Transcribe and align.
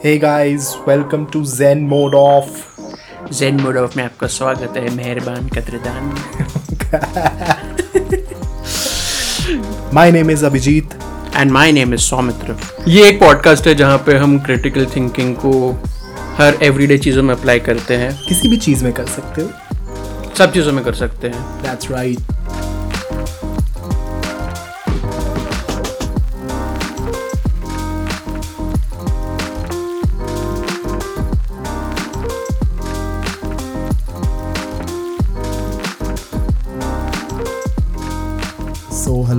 Hey 0.00 0.18
guys, 0.18 0.76
welcome 0.86 1.26
to 1.26 1.44
Zen 1.46 1.88
Mode 1.88 2.14
Off. 2.14 2.48
Zen 3.32 3.60
mode 3.60 3.76
off 3.76 3.96
में 3.96 4.02
आपका 4.04 4.26
स्वागत 4.26 4.76
है 4.76 4.94
मेहरबान 4.96 5.48
कदरदान 5.48 6.10
My 9.94 10.06
name 10.10 10.30
is 10.36 10.42
Abhijit. 10.42 10.96
And 11.36 11.50
my 11.50 11.72
name 11.72 11.94
is 11.94 12.00
Saumitra 12.00 12.56
ये 12.88 13.08
एक 13.08 13.20
पॉडकास्ट 13.20 13.66
है 13.66 13.74
जहाँ 13.74 13.98
पे 13.98 14.16
हम 14.16 14.38
क्रिटिकल 14.38 14.86
थिंकिंग 14.86 15.36
को 15.36 15.52
हर 16.38 16.58
एवरीडे 16.62 16.98
चीज़ों 16.98 17.22
में 17.22 17.34
अप्लाई 17.34 17.60
करते 17.60 17.96
हैं 17.96 18.10
किसी 18.28 18.48
भी 18.48 18.56
चीज़ 18.56 18.84
में 18.84 18.92
कर 18.92 19.06
सकते 19.06 19.42
हो 19.42 19.48
सब 20.34 20.52
चीज़ों 20.52 20.72
में 20.72 20.84
कर 20.84 20.94
सकते 20.94 21.28
हैं 21.28 21.62
That's 21.62 21.90
right. 21.90 22.37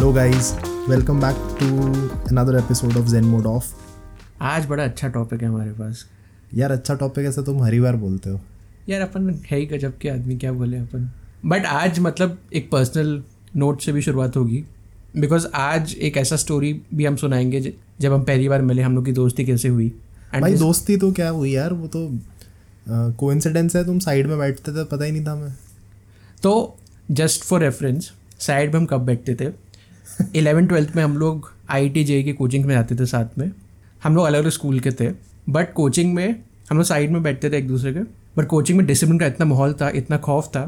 Hello 0.10 0.34
guys, 0.34 0.54
welcome 0.90 1.22
back 1.22 1.62
to 1.62 1.70
another 2.34 2.62
episode 2.62 2.98
of 2.98 3.08
Zen 3.08 3.24
Mode 3.24 3.46
Off. 3.46 3.64
आज 4.42 4.66
बड़ा 4.66 4.84
अच्छा 4.84 5.08
टॉपिक 5.08 5.42
है 5.42 5.48
हमारे 5.48 5.72
पास। 5.72 6.06
यार 6.54 6.72
अच्छा 6.72 6.96
टॉपिक 6.96 7.26
ऐसा 7.26 7.42
तुम 7.42 7.64
हरी 7.64 7.80
बार 7.80 7.96
बोलते 7.96 8.30
हो। 8.30 8.42
यार 8.90 9.02
अपन 9.02 9.42
है 9.52 9.60
ही 9.60 9.66
गजब 9.66 9.98
के 9.98 10.10
आदमी 10.10 10.38
क्या 10.38 10.52
बोले 10.52 10.78
अपन? 10.78 11.12
बट 11.46 11.66
आज 11.66 12.00
मतलब 12.00 12.40
एक 12.54 12.72
पर्सनल 12.72 13.24
नोट 13.56 13.82
से 13.82 13.92
भी 13.92 14.02
शुरुआत 14.02 14.38
होगी। 14.38 14.64
बिकॉज़ 15.18 15.48
आज 15.56 15.96
एक 15.96 16.18
ऐसा 16.18 16.36
स्टोरी 16.36 16.82
भी 16.94 17.06
हम 17.06 17.16
सुनाएँगे 17.16 17.74
जब 18.02 18.14
हम 18.14 18.24
पहली 18.24 18.50
बार 18.50 18.62
मिले 18.62 18.82
हम 18.82 18.96
लोग 18.96 19.06
की 19.06 19.12
दोस्ती 19.12 19.46
कैसे 19.46 19.68
हुई। 19.68 19.96
And 20.32 20.42
भाई 20.42 20.52
this- 20.52 20.66
दोस्ती 20.66 20.98
तो 20.98 21.12
क्या 21.12 21.30
हुई 21.30 21.52
यार? 21.52 21.74
वो 21.74 21.88
तो 21.88 22.20
कोइंसिडेंस 23.12 23.76
है 23.76 23.86
तुम 23.86 24.00
साइड 24.00 24.28
में 24.28 24.38
बैठते 24.38 24.72
थे 24.72 24.84
पता 24.84 25.06
ही 25.06 25.12
नहीं 25.12 25.26
था 25.26 25.32
हमें। 25.32 25.54
तो 26.44 26.78
जस्ट 27.12 27.42
फॉर 27.42 27.62
रेफरेंस 27.62 28.14
साइड 28.40 28.74
में 28.74 28.80
हम 28.80 28.86
कब 28.86 29.02
बैठते 29.02 29.36
थे? 29.36 29.69
इलेवन 30.36 30.68
ट्वेल्थ 30.68 30.96
में 30.96 31.04
हम 31.04 31.18
लोग 31.18 31.52
आई 31.70 31.90
टी 31.90 32.04
जे 32.04 32.22
की 32.24 32.34
कोचिंग 32.34 32.66
में 32.66 32.76
जाते 32.76 32.96
थे 32.96 33.06
साथ 33.06 33.38
में। 33.38 33.52
हम 34.04 34.16
लोग 34.16 34.26
अलग 34.26 34.40
अलग 34.40 34.52
स्कूल 34.52 34.80
के 34.80 34.92
थे 34.92 35.10
बट 35.50 35.74
कोचिंग 35.74 36.14
में 36.14 36.30
हम 36.72 36.78
लोग 36.78 36.86
साइड 36.86 37.12
में 37.12 37.22
बैठते 37.24 37.50
थे 37.50 37.58
एक 37.58 37.68
दूसरे 37.68 37.94
के 37.94 38.00
बट 38.38 38.48
कोचिंग 38.48 38.78
में 38.78 38.86
डिसिप्लिन 38.88 39.20
का 39.20 39.26
इतना 39.26 39.46
माहौल 39.46 39.74
था 39.74 39.90
इतना 39.96 40.18
खौफ 40.18 40.48
था 40.48 40.62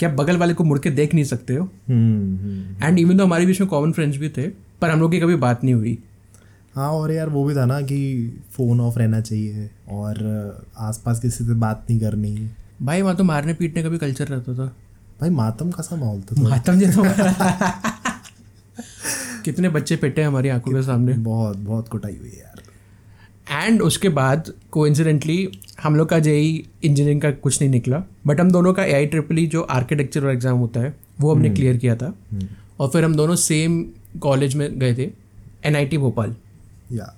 कि 0.00 0.06
आप 0.06 0.12
बगल 0.12 0.36
वाले 0.36 0.54
को 0.54 0.64
मुड़ 0.64 0.78
के 0.78 0.90
देख 0.90 1.14
नहीं 1.14 1.24
सकते 1.24 1.54
हो। 1.54 1.64
एंड 1.88 2.98
इवन 2.98 3.18
तो 3.18 3.24
हमारे 3.24 3.46
बीच 3.46 3.60
में 3.60 3.68
कॉमन 3.70 3.92
फ्रेंड्स 3.92 4.18
भी 4.18 4.28
थे 4.28 4.48
पर 4.80 4.90
हम 4.90 5.00
लोग 5.00 5.10
की 5.10 5.20
कभी 5.20 5.36
बात 5.36 5.64
नहीं 5.64 5.74
हुई। 5.74 5.98
हाँ 6.74 6.88
और 6.90 7.12
यार 7.12 7.28
वो 7.28 7.44
भी 7.44 7.54
था 7.54 7.64
ना 7.66 7.80
कि 7.80 7.98
फ़ोन 8.52 8.80
ऑफ़ 8.80 8.98
रहना 8.98 9.20
चाहिए 9.20 9.70
और 9.90 10.66
आसपास 10.78 11.20
किसी 11.20 11.44
से 11.44 11.54
बात 11.54 11.86
नहीं 11.90 12.00
करनी। 12.00 12.50
भाई 12.82 13.02
वहाँ 13.02 13.16
तो 13.16 13.24
मारने 13.24 13.54
पीटने 13.54 13.82
का 13.82 13.88
भी 13.88 13.98
कल्चर 13.98 14.28
रहता 14.28 14.54
था। 14.54 14.66
भाई 15.20 15.30
मातम 15.30 15.70
का 15.70 15.82
सा 15.82 15.96
माहौल 15.96 16.20
था 16.22 16.42
मातम 16.42 16.78
जी 16.78 16.86
तो 16.86 17.02
कितने 19.46 19.68
बच्चे 19.70 19.96
पिटे 19.96 20.22
हमारी 20.22 20.48
आँखों 20.48 20.72
के 20.72 20.82
सामने? 20.82 21.12
बहुत 21.14 21.56
बहुत 21.58 21.88
कुटाई 21.88 22.16
हुई 22.16 22.30
है 22.30 22.38
यार। 22.38 22.62
एंड 23.64 23.82
उसके 23.82 24.08
बाद 24.10 24.52
कोइंसिडेंटली 24.72 25.48
हम 25.82 25.96
लोग 25.96 26.08
का 26.08 26.18
जेई 26.20 26.48
इंजीनियरिंग 26.84 27.20
का 27.20 27.30
कुछ 27.32 27.60
नहीं 27.60 27.70
निकला 27.70 28.02
बट 28.26 28.40
हम 28.40 28.50
दोनों 28.50 28.72
का 28.74 28.84
ए 28.84 28.92
आई 28.92 29.06
ट्रिपल 29.06 29.44
जो 29.48 29.62
आर्किटेक्चर 29.72 30.26
एग्ज़ाम 30.30 30.58
होता 30.58 30.80
है 30.80 30.94
वो 31.20 31.34
हमने 31.34 31.50
क्लियर 31.50 31.76
किया 31.76 31.96
था। 31.96 32.12
और 32.80 32.88
फिर 32.88 33.04
हम 33.04 33.14
दोनों 33.16 33.36
सेम 33.36 33.84
कॉलेज 34.20 34.54
में 34.54 34.78
गए 34.78 34.94
थे 34.94 35.10
एन 35.64 35.76
आई 35.76 35.86
टी 35.86 35.98
भोपाल। 35.98 36.34
या। 36.92 37.12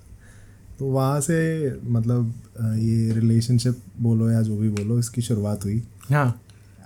तो 0.79 0.85
वहाँ 0.87 1.19
से 1.21 1.39
मतलब 1.85 2.33
ये 2.77 3.13
रिलेशनशिप 3.13 3.81
बोलो 4.01 4.29
या 4.31 4.41
जो 4.41 4.57
भी 4.57 4.69
बोलो 4.71 4.99
इसकी 4.99 5.21
शुरुआत 5.21 5.65
हुई। 5.65 5.81
हाँ। 6.09 6.29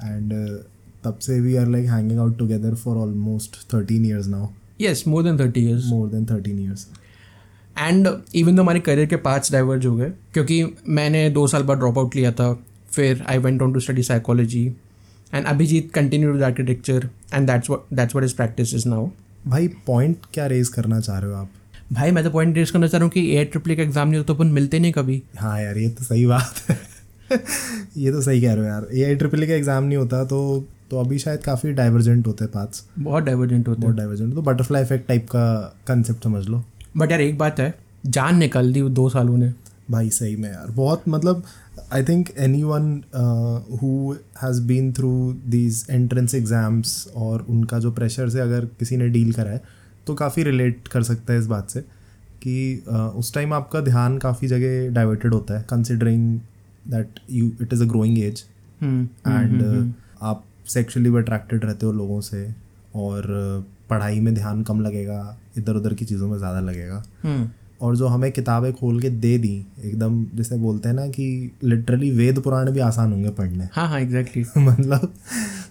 एंड 0.03 0.33
तब 1.03 1.17
से 1.21 1.39
we 1.39 1.55
are 1.55 1.67
like 1.67 1.89
hanging 1.89 2.19
out 2.19 2.37
together 2.37 2.75
for 2.75 2.97
almost 2.97 3.55
thirteen 3.73 4.05
years 4.05 4.27
now 4.27 4.47
yes 4.81 5.03
more 5.07 5.23
than 5.23 5.39
thirty 5.39 5.61
years 5.61 5.85
more 5.85 6.09
than 6.09 6.25
thirteen 6.25 6.59
years 6.59 6.87
and 7.79 8.07
even 8.35 8.55
तो 8.55 8.61
हमारे 8.61 8.79
करियर 8.79 9.07
के 9.07 9.15
पाँच 9.15 9.51
डाइवर्ज 9.51 9.85
हो 9.85 9.95
गए 9.95 10.11
क्योंकि 10.33 10.63
मैंने 10.89 11.29
दो 11.29 11.47
साल 11.47 11.63
बाद 11.63 11.77
ड्रॉप 11.77 11.97
आउट 11.97 12.15
लिया 12.15 12.31
था 12.31 12.53
फिर 12.91 13.23
I 13.27 13.37
went 13.37 13.61
on 13.61 13.73
to 13.73 13.79
study 13.79 14.03
psychology 14.03 14.65
and 15.33 15.45
Abhijit 15.45 15.91
continue 15.93 16.31
with 16.33 16.43
architecture 16.43 17.09
and 17.33 17.47
that's 17.51 17.71
that's 17.93 18.15
what 18.15 18.23
is 18.23 18.35
practice 18.35 18.73
is 18.73 18.87
now 18.89 19.09
भाई 19.47 19.67
पॉइंट 19.67 20.17
क्या 20.33 20.47
रेज 20.47 20.67
करना 20.67 20.99
चाह 20.99 21.19
रहे 21.19 21.31
हो 21.31 21.37
आप? 21.37 21.49
भाई 21.93 22.11
मैं 22.11 22.23
तो 22.23 22.29
पॉइंट 22.29 22.55
रेस 22.57 22.71
करना 22.71 22.87
चाह 22.87 22.99
रहा 22.99 23.03
हूँ 23.03 23.11
कि 23.11 23.37
ए 23.37 23.43
ट्रिपल 23.45 23.75
का 23.75 23.83
एग्ज़ाम 23.83 24.07
नहीं 24.07 24.17
होता 24.17 24.27
तो 24.27 24.33
अपन 24.33 24.47
मिलते 24.47 24.79
नहीं 24.79 24.91
कभी। 24.91 25.21
हाँ 25.37 25.61
यार 25.61 25.77
ये 25.77 25.89
तो 25.89 26.03
सही 26.03 26.25
बात 26.25 26.55
है। 26.69 26.79
ये 27.97 28.11
तो 28.11 28.21
सही 28.21 28.41
कह 28.41 28.53
रहे 28.53 28.63
हो 28.63 28.69
यार। 28.69 28.87
ए 28.93 29.03
आई 29.03 29.15
ट्रिपल 29.15 29.47
का 29.47 29.53
एग्ज़ाम 29.53 29.83
नहीं 29.83 29.97
होता 29.97 30.23
तो 30.25 30.67
तो 30.93 30.99
अभी 30.99 31.17
शायद 31.19 31.39
काफ़ी 31.43 31.71
डाइवर्जेंट 31.73 32.27
होते 32.27 32.43
हैं 32.43 32.51
पाथ्स 32.53 32.83
बहुत 32.99 33.23
डाइवर्जेंट 33.23 33.67
होते 33.67 33.81
बहुत 33.81 33.95
डाइवर्जेंट 33.95 34.33
तो 34.35 34.41
बटरफ्लाई 34.41 34.83
इफ़ेक्ट 34.83 35.07
टाइप 35.07 35.25
का 35.29 35.45
कंसेप्ट 35.87 36.23
समझ 36.23 36.45
लो। 36.47 36.63
बट 36.97 37.11
यार 37.11 37.21
एक 37.21 37.37
बात 37.37 37.59
है 37.59 37.73
जान 38.07 38.37
निकाल 38.37 38.71
दी 38.73 38.81
दो 38.81 39.07
सालों 39.09 39.37
ने। 39.37 39.51
भाई 39.91 40.09
सही 40.09 40.35
में 40.35 40.49
यार 40.49 40.71
बहुत 40.71 41.07
मतलब 41.09 41.43
I 41.93 42.03
think 42.03 42.29
anyone 42.63 43.01
who 43.81 44.13
has 44.43 44.61
been 44.61 44.91
through 44.93 45.11
these 45.47 45.85
entrance 45.89 46.35
exams 46.35 47.07
और 47.15 47.45
उनका 47.49 47.79
जो 47.79 47.91
प्रेशर 47.91 48.29
से 48.29 48.39
अगर 48.39 48.65
किसी 48.79 48.97
ने 48.97 49.09
डील 49.09 49.33
करा 49.33 49.51
है 49.51 49.61
तो 50.07 50.13
काफ़ी 50.13 50.43
रिलेट 50.43 50.87
कर 50.87 51.03
सकता 51.03 51.33
है 51.33 51.39
इस 51.39 51.47
बात 51.47 51.69
से 51.69 51.81
कि 52.43 52.83
uh, 52.87 52.95
उस 52.95 53.33
टाइम 53.33 53.53
आपका 53.53 53.81
ध्यान 53.81 54.17
काफ़ी 54.17 54.47
जगह 54.47 54.89
डाइवर्टेड 54.93 55.33
होता 55.33 55.57
है 55.57 55.65
considering 55.69 56.39
that 56.87 57.19
you 57.31 57.51
it 57.61 57.73
is 57.73 57.83
a 57.83 57.87
growing 57.87 58.19
age 58.19 58.43
and 58.83 59.61
uh, 59.61 60.35
आप 60.63 60.69
सेक्सुअली 60.69 61.09
अट्रैक्टेड 61.17 61.65
रहते 61.65 61.85
हो 61.85 61.91
लोगों 61.91 62.21
से 62.21 62.47
और 62.95 63.25
पढ़ाई 63.89 64.19
में 64.19 64.33
ध्यान 64.33 64.63
कम 64.63 64.81
लगेगा 64.81 65.37
इधर 65.57 65.75
उधर 65.75 65.93
की 65.93 66.05
चीज़ों 66.05 66.27
में 66.27 66.37
ज़्यादा 66.37 66.59
लगेगा। 66.59 67.03
हम्म। 67.23 67.49
और 67.81 67.95
जो 67.95 68.07
हमें 68.07 68.31
किताबें 68.31 68.73
खोल 68.73 69.01
के 69.01 69.09
दे 69.09 69.37
दी 69.37 69.65
एकदम 69.85 70.25
जैसे 70.35 70.57
बोलते 70.57 70.89
हैं 70.89 70.95
ना 70.95 71.07
कि 71.07 71.51
लिटरली 71.63 72.11
वेद 72.11 72.39
पुराण 72.39 72.71
भी 72.71 72.79
आसान 72.79 73.11
होंगे 73.11 73.29
पढ़ने। 73.29 73.67
हाँ 73.73 73.87
हाँ 73.87 73.99
एग्जैक्टली 73.99 74.43
exactly. 74.43 74.67
मतलब 74.79 75.13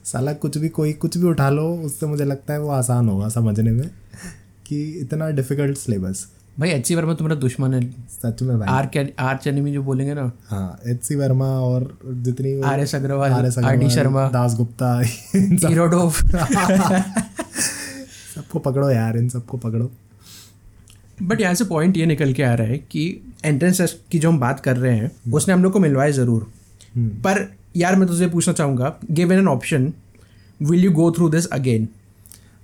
साला 0.05 0.33
कुछ 0.33 0.59
भी 0.59 0.69
कोई 0.69 0.93
कुछ 0.93 1.17
भी 1.17 1.27
उठा 1.27 1.51
लो 1.51 1.69
उससे 1.77 2.07
मुझे 2.07 2.25
लगता 2.25 2.53
है 2.53 2.61
वो 2.61 2.69
आसान 2.69 3.09
होगा 3.09 3.29
समझने 3.29 3.71
में 3.71 3.91
कि 4.67 4.83
इतना 5.01 5.31
डिफ़िकल्ट 5.31 5.79
सिलेबस 5.79 6.27
भाई 6.59 6.71
एच 6.71 6.87
सी 6.87 6.95
वर्मा 6.95 7.15
तुम्हारा 7.15 7.41
दुश्मन 7.41 7.75
है। 7.75 7.81
सच 8.11 8.43
में 8.43 8.59
भाई। 8.59 8.69
आर 8.69 8.87
के 8.87 9.07
आर 9.19 9.37
चैनी 9.37 9.73
जो 9.73 9.83
बोलेंगे 9.83 10.15
ना। 10.15 10.31
हाँ 10.49 10.81
एच 10.87 11.03
सी 11.05 11.15
वर्मा 11.17 11.47
और 11.61 11.99
जितनी 12.05 12.61
R 12.71 12.81
S 12.81 12.95
Agarwal 12.95 13.33
R 13.33 13.47
S 13.47 13.59
R 13.59 13.77
D 13.77 13.89
Sharma 13.91 14.29
Das 14.29 14.55
Gupta 14.57 14.99
Irodov 15.01 16.21
सबको 18.35 18.59
पकड़ो 18.59 18.91
यार 18.91 19.17
इन 19.19 19.29
सबको 19.29 19.59
पकड़ो। 19.59 19.91
बट 21.23 21.41
यहाँ 21.41 21.55
से 21.55 21.65
पॉइंट 21.65 21.97
ये 21.97 22.07
निकल 22.07 22.33
के 22.33 22.43
आ 22.43 22.55
रहा 22.55 22.67
है 22.67 22.79
कि 22.91 23.07
एंट्रेंस 23.45 23.79
टेस्ट 23.79 23.97
की 24.11 24.19
जो 24.19 24.31
हम 24.31 24.39
बात 24.41 24.61
कर 24.61 24.77
रहे 24.77 24.97
हैं 24.97 25.11
उसने 25.33 25.55
हम 25.55 25.63
लोग 25.63 25.73
को 25.73 25.81
मिलवाए 25.81 26.13
ज़रूर। 26.13 26.47
हम्म। 26.97 27.09
पर 27.23 27.47
यार 27.77 27.97
मैं 27.97 28.09
तुझे 28.09 28.27
पूछना 28.29 28.55
चाहूँगा 28.55 28.95
give 29.11 29.33
an 29.33 29.39
an 29.39 29.49
option 29.49 29.93
will 30.61 30.85
you 30.85 30.91
go 30.93 31.11
through 31.13 31.29
this 31.29 31.47
again 31.51 31.89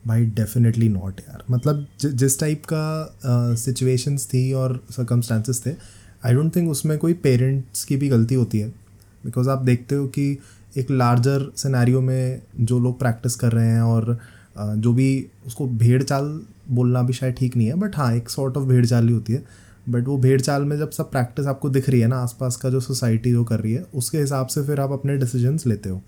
भाई 0.08 0.24
डेफिनेटली 0.26 0.88
नॉट 0.88 1.20
यार। 1.20 1.44
मतलब 1.50 1.86
जि, 2.00 2.08
जिस 2.10 2.38
टाइप 2.40 2.62
का 2.72 3.54
सिचुएशंस 3.56 4.26
uh, 4.26 4.32
थी 4.34 4.52
और 4.52 4.80
सर्कमस्टांसेस 4.90 5.62
थे 5.66 5.70
आई 6.24 6.34
डोंट 6.34 6.54
थिंक 6.56 6.70
उसमें 6.70 6.96
कोई 6.98 7.12
पेरेंट्स 7.22 7.84
की 7.84 7.96
भी 7.96 8.08
गलती 8.08 8.34
होती 8.34 8.58
है। 8.58 8.68
बिकॉज़ 9.24 9.48
आप 9.48 9.62
देखते 9.62 9.94
हो 9.94 10.06
कि 10.08 10.30
एक 10.76 10.90
लार्जर 10.90 11.50
सिनेरियो 11.56 12.00
में 12.00 12.42
जो 12.60 12.78
लोग 12.78 12.98
प्रैक्टिस 12.98 13.34
कर 13.36 13.52
रहे 13.52 13.68
हैं 13.68 13.82
और 13.82 14.10
अ, 14.56 14.74
जो 14.74 14.92
भी 14.92 15.26
उसको 15.46 15.66
भेड़ 15.68 16.02
चाल 16.02 16.40
बोलना 16.70 17.02
भी 17.02 17.12
शायद 17.12 17.34
ठीक 17.34 17.56
नहीं 17.56 17.66
है 17.66 17.74
बट 17.74 17.96
हाँ 17.96 18.12
एक 18.14 18.28
सॉर्ट 18.30 18.56
ऑफ़ 18.56 18.64
भेड़ 18.64 18.84
चाल 18.86 19.08
ही 19.08 19.14
होती 19.14 19.32
है। 19.32 19.44
बट 19.88 20.08
वो 20.08 20.16
भेड़ 20.18 20.40
चाल 20.40 20.62
में 20.62 20.76
जब 20.78 20.90
सब 20.90 21.10
प्रैक्टिस 21.10 21.46
आपको 21.46 21.68
दिख 21.70 21.88
रही 21.90 22.00
है 22.00 22.06
ना 22.06 22.16
आसपास 22.22 22.56
का 22.56 22.70
जो 22.70 22.80
सोसाइटी 22.80 23.30
जो 23.32 23.44
कर 23.44 23.60
रही 23.60 23.72
है 23.72 23.84
उसके 23.94 24.18
हिसाब 24.18 24.46
से 24.46 24.62
फिर 24.62 24.80
आप 24.80 24.92
अपने 24.92 25.16
डिसीजंस 25.16 25.66
लेते 25.66 25.90
हो। 25.90 26.02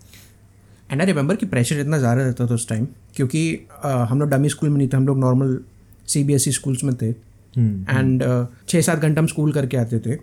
एंड 0.91 1.01
आई 1.01 1.07
रिमेंबर 1.07 1.35
कि 1.35 1.45
प्रेशर 1.45 1.79
इतना 1.79 1.97
ज़्यादा 1.97 2.21
रहता 2.21 2.47
था 2.47 2.53
उस 2.53 2.67
टाइम 2.69 2.87
क्योंकि 3.15 3.43
हम 3.83 4.19
लोग 4.19 4.29
डमी 4.29 4.49
स्कूल 4.49 4.69
में 4.69 4.77
नहीं 4.77 4.87
थे 4.87 4.97
हम 4.97 5.07
लोग 5.07 5.19
normal 5.19 5.59
C 6.07 6.23
B 6.23 6.33
S 6.33 6.47
E 6.47 6.51
schools 6.51 6.83
में 6.83 6.95
थे। 6.95 7.09
एंड 7.09 8.23
छः 8.67 8.81
सात 8.81 8.99
घंटा 8.99 9.21
हम 9.21 9.27
स्कूल 9.27 9.51
करके 9.53 9.77
आते 9.77 9.99
थे। 9.99 10.17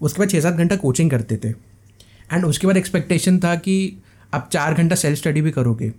उसके 0.00 0.18
बाद 0.18 0.30
छः 0.30 0.40
सात 0.40 0.54
घंटा 0.54 0.76
कोचिंग 0.76 1.10
करते 1.10 1.36
थे। 1.44 1.48
एंड 1.48 2.44
उसके 2.44 2.66
बाद 2.66 2.76
एक्सपेक्टेशन 2.76 3.38
था 3.38 3.54
कि 3.56 3.74
आप 4.34 4.48
चार 4.52 4.74
घंटा 4.74 4.96
सेल्फ 4.96 5.18
स्टडी 5.18 5.40
भी 5.42 5.50
करोगे। 5.50 5.92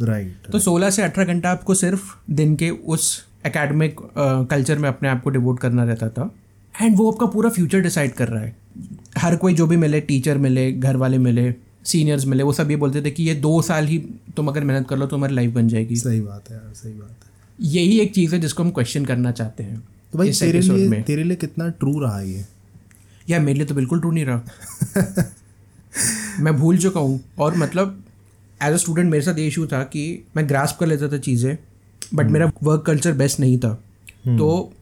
राइट 0.00 0.26
right, 0.26 0.52
तो 0.52 0.58
16 0.60 0.90
से 0.90 1.02
18 1.02 1.24
घंटा 1.24 1.50
आपको 1.50 1.74
सिर्फ़ 1.74 2.02
दिन 2.30 2.54
के 2.56 2.70
उस 2.70 3.06
एकेडमिक 3.46 3.96
कल्चर 4.50 4.74
uh, 4.74 4.80
में 4.80 4.88
अपने 4.88 5.08
आप 5.08 5.22
को 5.22 5.30
डिवोट 5.30 5.60
करना 5.60 5.84
रहता 5.84 6.08
था। 6.08 6.30
एंड 6.74 6.96
वो 6.96 7.10
आपका 7.12 7.26
पूरा 7.26 7.50
फ्यूचर 7.50 7.80
डिसाइड 7.80 8.12
कर 8.12 8.28
रहा 8.28 8.42
है। 8.42 8.56
हर 9.18 9.36
कोई 9.36 9.54
जो 9.54 9.66
भी 9.66 9.76
मिले 9.76 10.00
टीचर 10.00 10.38
मिले 10.38 10.70
घर 10.72 10.96
वाले 10.96 11.18
मिले 11.18 11.48
सीनियर्स 11.88 12.24
मिले 12.26 12.42
वो 12.42 12.52
सब 12.52 12.70
ये 12.70 12.76
बोलते 12.76 13.02
थे 13.02 13.10
कि 13.10 13.22
ये 13.22 13.34
दो 13.36 13.60
साल 13.62 13.86
ही 13.86 13.98
तुम 14.36 14.48
अगर 14.48 14.64
मेहनत 14.64 14.88
कर 14.88 14.98
लो 14.98 15.06
तो 15.06 15.16
हमारी 15.16 15.34
लाइफ 15.34 15.52
बन 15.52 15.68
जाएगी। 15.68 15.96
सही 15.96 16.20
बात 16.20 16.50
है 16.50 16.56
यार 16.56 16.72
सही 16.74 16.92
बात 16.92 17.10
है। 17.10 17.66
यही 17.68 17.98
एक 18.00 18.14
चीज़ 18.14 18.34
है 18.34 18.40
जिसको 18.40 18.62
हम 18.62 18.70
क्वेश्चन 18.70 19.04
करना 19.04 19.32
चाहते 19.32 19.62
हैं 19.62 19.80
तो 20.12 20.18
भाई 20.18 20.32
तेरे 20.32 20.60
लिए 20.60 20.88
में। 20.88 21.02
तेरे 21.02 21.24
लिए 21.24 21.36
कितना 21.36 21.68
ट्रू 21.70 21.98
रहा 22.00 22.20
ये? 22.20 22.44
यार 23.30 23.40
मेरे 23.40 23.58
लिए 23.58 23.66
तो 23.66 23.74
बिल्कुल 23.74 24.00
ट्रू 24.00 24.10
नहीं 24.10 24.24
रहा। 24.24 25.24
मैं 26.40 26.56
भूल 26.56 26.78
चुका 26.78 27.00
हूँ 27.00 27.20
और 27.38 27.56
मतलब 27.56 28.02
एज 28.62 28.72
अ 28.72 28.76
स्टूडेंट 28.76 29.10
मेरे 29.10 29.24
साथ 29.24 29.38
ये 29.38 29.46
इशू 29.46 29.66
था 29.66 29.82
कि 29.84 30.02
मैं 30.36 30.48
ग्रास्प 30.48 30.76
कर 30.80 30.86
लेता 30.86 31.08
था 31.08 31.18
चीज़ें 31.18 31.56
बट 32.14 32.26
मेरा 32.26 32.50
वर्क 32.62 32.82
कल्चर 32.86 33.12
बेस्ट 33.12 33.40
नहीं 33.40 33.58
था। 33.58 33.72
तो 34.28 34.72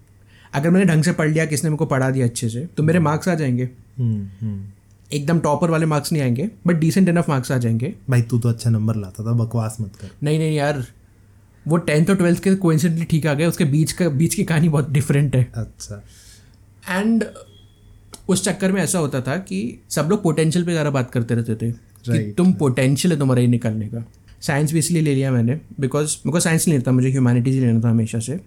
अगर 0.54 0.70
मैंने 0.70 0.86
ढंग 0.86 1.04
से 1.04 1.12
पढ़ 1.12 1.30
लिया 1.30 1.44
किसने 1.46 1.70
मेरे 1.70 1.78
को 1.78 1.86
पढ़ा 1.86 2.10
दिया 2.10 2.26
अच्छे 2.26 2.48
से 2.48 2.66
तो 2.76 2.82
मेरे 2.82 2.98
मार्क्स 2.98 3.28
आ 3.28 3.34
जाएँगे। 3.34 3.68
हम्म 3.98 4.26
हम्म। 4.40 4.64
एकदम 5.10 5.40
टॉपर 5.40 5.70
वाले 5.70 5.86
मार्क्स 5.86 6.12
नहीं 6.12 6.22
आएँगे 6.22 6.48
बट 6.66 6.76
डिसेंट 6.76 7.08
इनफ 7.08 7.28
मार्क्स 7.28 7.52
आ 7.52 7.58
जाएँगे। 7.58 7.94
भाई 8.10 8.22
तू 8.22 8.38
तो 8.38 8.48
अच्छा 8.48 8.70
नंबर 8.70 8.96
लाता 8.96 9.24
था 9.24 9.32
बकवास 9.34 9.76
मत 9.80 9.96
कर। 9.96 10.10
नहीं 10.22 10.38
नहीं 10.38 10.56
यार 10.56 10.84
वो 11.66 11.76
टेंथ 11.78 12.10
और 12.10 12.16
ट्वेल्थ 12.16 12.42
के 12.42 12.54
कोइंसिडेंटली 12.56 13.04
ठीक 13.04 13.26
आ 13.26 13.34
गए 13.34 13.46
उसके 13.46 13.64
बीच 13.64 13.92
का 13.92 14.08
बीच 14.10 14.34
की 14.34 14.44
कहानी 14.44 14.68
बहुत 14.68 14.90
डिफरेंट 14.90 15.36
है। 15.36 15.42
अच्छा। 15.54 16.02
एंड 16.90 17.24
उस 18.28 18.44
चक्कर 18.44 18.72
में 18.72 18.82
ऐसा 18.82 18.98
होता 18.98 19.20
था 19.20 19.36
कि 19.38 19.58
सब 19.90 20.08
लोग 20.10 20.22
पोटेंशियल 20.22 20.64
पे 20.64 20.72
ज़्यादा 20.72 20.90
बात 20.90 21.10
करते 21.10 21.34
रहते 21.34 21.54
थे 21.54 21.70
right, 21.70 22.18
कि 22.18 22.32
तुम 22.32 22.52
पोटेंशियल 22.54 23.12
है 23.12 23.18
तुम्हारा 23.18 23.40
ही 23.40 23.48
निकलने 23.48 23.88
का। 23.88 24.04
साइंस 24.42 24.72
भी 24.72 24.78
इसलिए 24.78 25.02
ले 25.02 25.14
लिया 25.14 25.30
मैंने 25.32 25.60
बिकॉज़ 25.80 26.16
मेरे 26.16 26.32
को 26.32 26.40
साइंस 26.40 26.66
नहीं 26.68 26.78
लेता 26.78 26.92
मुझे 26.92 27.10
ह्यूमैनिटीज़ 27.10 27.60
लेना 27.60 27.80
था 27.80 27.90
हमेशा 27.90 28.18
से। 28.18 28.40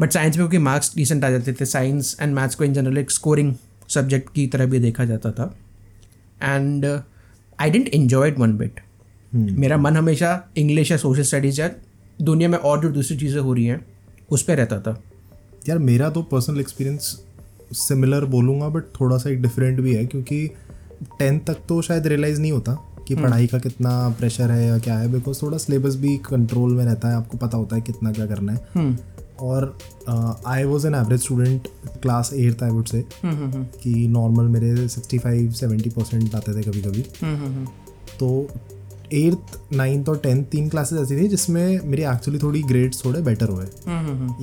बट 0.00 0.12
साइंस 0.12 0.36
में 0.36 0.38
क्योंकि 0.38 0.58
मार्क्स 0.64 0.94
डिसेंट 0.96 1.24
आ 1.24 1.30
जाते 1.30 1.52
थे 1.52 1.64
साइंस 1.66 2.16
एंड 2.20 2.34
मैथ्स 2.34 2.54
को 2.54 2.64
इन 2.64 2.74
जनरल 2.74 2.98
एक 2.98 3.10
स्कोरिंग 3.10 3.54
सब्जेक्ट 3.88 4.32
की 4.34 4.46
तरह 4.46 4.66
भी 4.66 4.78
देखा 4.78 5.04
जाता 5.04 5.32
था। 5.32 5.54
And 6.42 6.86
I 7.60 7.70
didn't 7.70 7.88
enjoy 7.88 8.28
it 8.28 8.38
one 8.38 8.56
bit 8.56 8.80
मेरा 9.34 9.76
मन 9.76 9.96
हमेशा 9.96 10.50
इंग्लिश 10.56 10.90
या 10.90 10.96
सोशल 10.96 11.22
स्टडीज़ 11.22 11.60
या 11.60 11.70
दुनिया 12.22 12.48
में 12.48 12.58
और 12.58 12.82
जो 12.82 12.88
दूसरी 12.88 13.16
चीज़ें 13.16 13.40
हो 13.40 13.52
रही 13.54 13.64
हैं 13.64 13.84
उस 14.30 14.42
पर 14.42 14.56
रहता 14.56 14.80
था। 14.80 15.02
यार 15.68 15.78
मेरा 15.78 16.10
तो 16.10 16.22
पर्सनल 16.22 16.60
एक्सपीरियंस 16.60 17.24
सिमिलर 17.72 18.24
बोलूँगा 18.24 18.68
बट 18.68 18.84
थोड़ा 19.00 19.18
सा 19.18 19.30
एक 19.30 19.42
डिफरेंट 19.42 19.80
भी 19.80 19.94
है 19.94 20.06
क्योंकि 20.06 20.46
टेंथ 21.18 21.40
तक 21.40 21.56
तो 21.68 21.82
शायद 21.82 22.06
रियलाइज़ 22.06 22.40
नहीं 22.40 22.52
होता 22.52 22.72
कि 23.08 23.14
पढ़ाई 23.14 23.46
का 23.46 23.58
कितना 23.58 24.08
प्रेशर 24.08 24.50
है 24.50 24.66
या 24.66 24.78
क्या 24.78 24.98
है 24.98 25.12
बिकॉज़ 25.12 25.42
थोड़ा 25.42 25.58
सिलेबस 25.58 25.96
भी 25.96 26.16
कंट्रोल 26.18 26.74
में 26.74 26.84
रहता 26.84 27.08
है 27.08 27.14
आपको 27.14 27.38
पता 27.38 27.58
होता 27.58 27.76
है 27.76 27.82
कितना 27.82 28.12
क्या 28.12 28.26
करना 28.26 28.52
है। 28.52 28.58
और 29.40 29.76
I 30.46 30.64
was 30.64 30.86
an 30.86 30.94
average 30.94 31.20
student 31.20 31.68
class 32.02 32.30
eighth 32.34 32.62
I 32.62 32.70
would 32.70 32.86
say 32.86 33.04
कि 33.24 33.94
नॉर्मल 34.08 34.44
मेरे 34.44 34.88
सिक्सटी 34.88 35.18
फाइव 35.18 35.50
सेवेंटी 35.52 35.90
परसेंट 35.90 36.34
आते 36.34 36.56
थे 36.56 36.62
कभी 36.62 36.82
कभी 36.82 37.04
तो 38.18 38.48
एट्थ 39.14 39.58
नाइन्थ 39.72 40.08
और 40.08 40.18
टेंथ 40.18 40.44
तीन 40.44 40.68
क्लासेस 40.68 40.98
ऐसी 41.00 41.16
थी 41.16 41.26
जिसमें 41.28 41.80
मेरी 41.84 42.02
एक्चुअली 42.02 42.38
थोड़ी 42.38 42.62
ग्रेड्स 42.62 43.04
थोड़े 43.04 43.20
बेटर 43.20 43.48
हुए। 43.48 43.64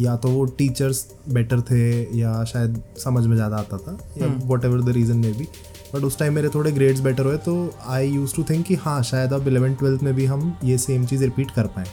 या 0.04 0.16
तो 0.16 0.30
वो 0.30 0.46
टीचर्स 0.58 1.06
बेटर 1.30 1.62
थे 1.62 2.18
या 2.20 2.44
शायद 2.44 2.82
समझ 3.04 3.26
में 3.26 3.36
ज़्यादा 3.36 3.58
आता 3.58 3.78
था 3.78 3.98
या 4.18 4.28
वट 4.46 4.66
एवर 4.66 4.82
द 4.82 4.90
रीज़न 4.90 5.18
में 5.18 5.34
भी 5.38 5.48
बट 5.94 6.04
उस 6.04 6.18
टाइम 6.20 6.34
मेरे 6.34 6.50
थोड़े 6.50 6.72
ग्रेड्स 6.72 7.00
बेटर 7.00 7.26
हुए 7.26 7.38
तो 7.38 7.56
आई 7.88 8.10
यूज़ 8.10 8.36
टू 8.36 8.44
थिंक 8.44 8.66
कि 8.66 8.76
हाँ 8.76 9.02
शायद 9.04 9.34
अब 9.34 9.48
इलेवन 9.48 9.74
ट्वेल्थ 9.74 10.04
में 10.04 10.14
भी 10.16 10.26
हम 10.26 10.54
ये 10.64 10.78
सेम 10.78 11.06
चीज़ 11.06 11.24
रिपीट 11.24 11.52
कर 11.52 11.68
पाएँ। 11.68 11.88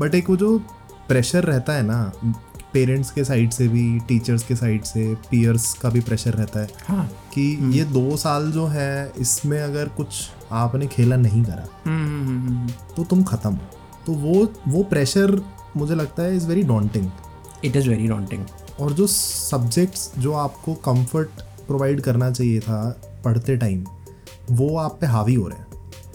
बट 0.00 0.14
एक 0.14 0.30
वो 0.30 0.36
जो 0.36 0.58
प्रेशर 1.08 1.44
रहता 1.44 1.72
है 1.72 1.82
ना 1.82 2.12
पेरेंट्स 2.76 3.10
के 3.10 3.24
साइड 3.24 3.50
से 3.50 3.68
भी 3.68 3.84
टीचर्स 4.08 4.42
के 4.44 4.56
साइड 4.56 4.82
से 4.84 5.14
पीयर्स 5.30 5.72
का 5.74 5.88
भी 5.88 6.00
प्रेशर 6.00 6.32
रहता 6.32 6.60
है 6.60 6.68
हाँ। 6.88 7.06
कि 7.34 7.42
ये 7.76 7.84
दो 7.92 8.16
साल 8.16 8.50
जो 8.52 8.66
है 8.66 9.12
इसमें 9.18 9.60
अगर 9.62 9.88
कुछ 9.96 10.08
आपने 10.52 10.86
खेला 10.86 11.16
नहीं 11.16 11.42
करा 11.44 11.66
तो 12.96 13.04
तुम 13.04 13.22
खत्म। 13.24 13.58
तो 14.06 14.12
वो 14.14 14.34
वो 14.68 14.82
प्रेशर 14.82 15.40
मुझे 15.76 15.94
लगता 15.94 16.22
है 16.22 16.36
is 16.36 16.46
very 16.46 16.62
daunting 16.62 17.10
it 17.64 17.76
is 17.76 17.88
very 17.88 18.08
daunting 18.08 18.44
और 18.80 18.92
जो 18.92 19.06
सब्जेक्ट्स 19.06 20.10
जो 20.18 20.32
आपको 20.34 20.74
कंफर्ट 20.84 21.42
प्रोवाइड 21.66 22.00
करना 22.00 22.30
चाहिए 22.30 22.60
था 22.60 22.78
पढ़ते 23.24 23.56
टाइम 23.56 23.84
वो 24.50 24.76
आप 24.78 24.98
पे 25.00 25.06
हावी 25.06 25.34
हो 25.34 25.46
रहे 25.48 25.58
हैं। 25.58 25.64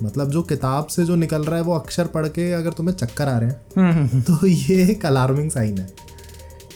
मतलब 0.04 0.30
जो 0.32 0.42
किताब 0.44 0.86
से 0.88 1.06
जो 1.06 1.16
निकल 1.16 1.44
रहा 1.44 1.56
है 1.56 1.64
वो 1.64 1.74
अक्षर 1.74 2.06
पढ़ 2.14 2.28
के 2.28 2.52
अगर 2.54 2.74
तुम्हें 2.74 2.96
चक्कर 2.96 3.28
आ 3.28 3.38
रहे 3.38 3.50
हैं 3.50 4.22
तो 4.22 4.46
ये 4.48 4.82
एक 4.92 5.06
अलार्मिंग 5.06 5.50
साइन 5.52 5.78
है। 5.78 6.01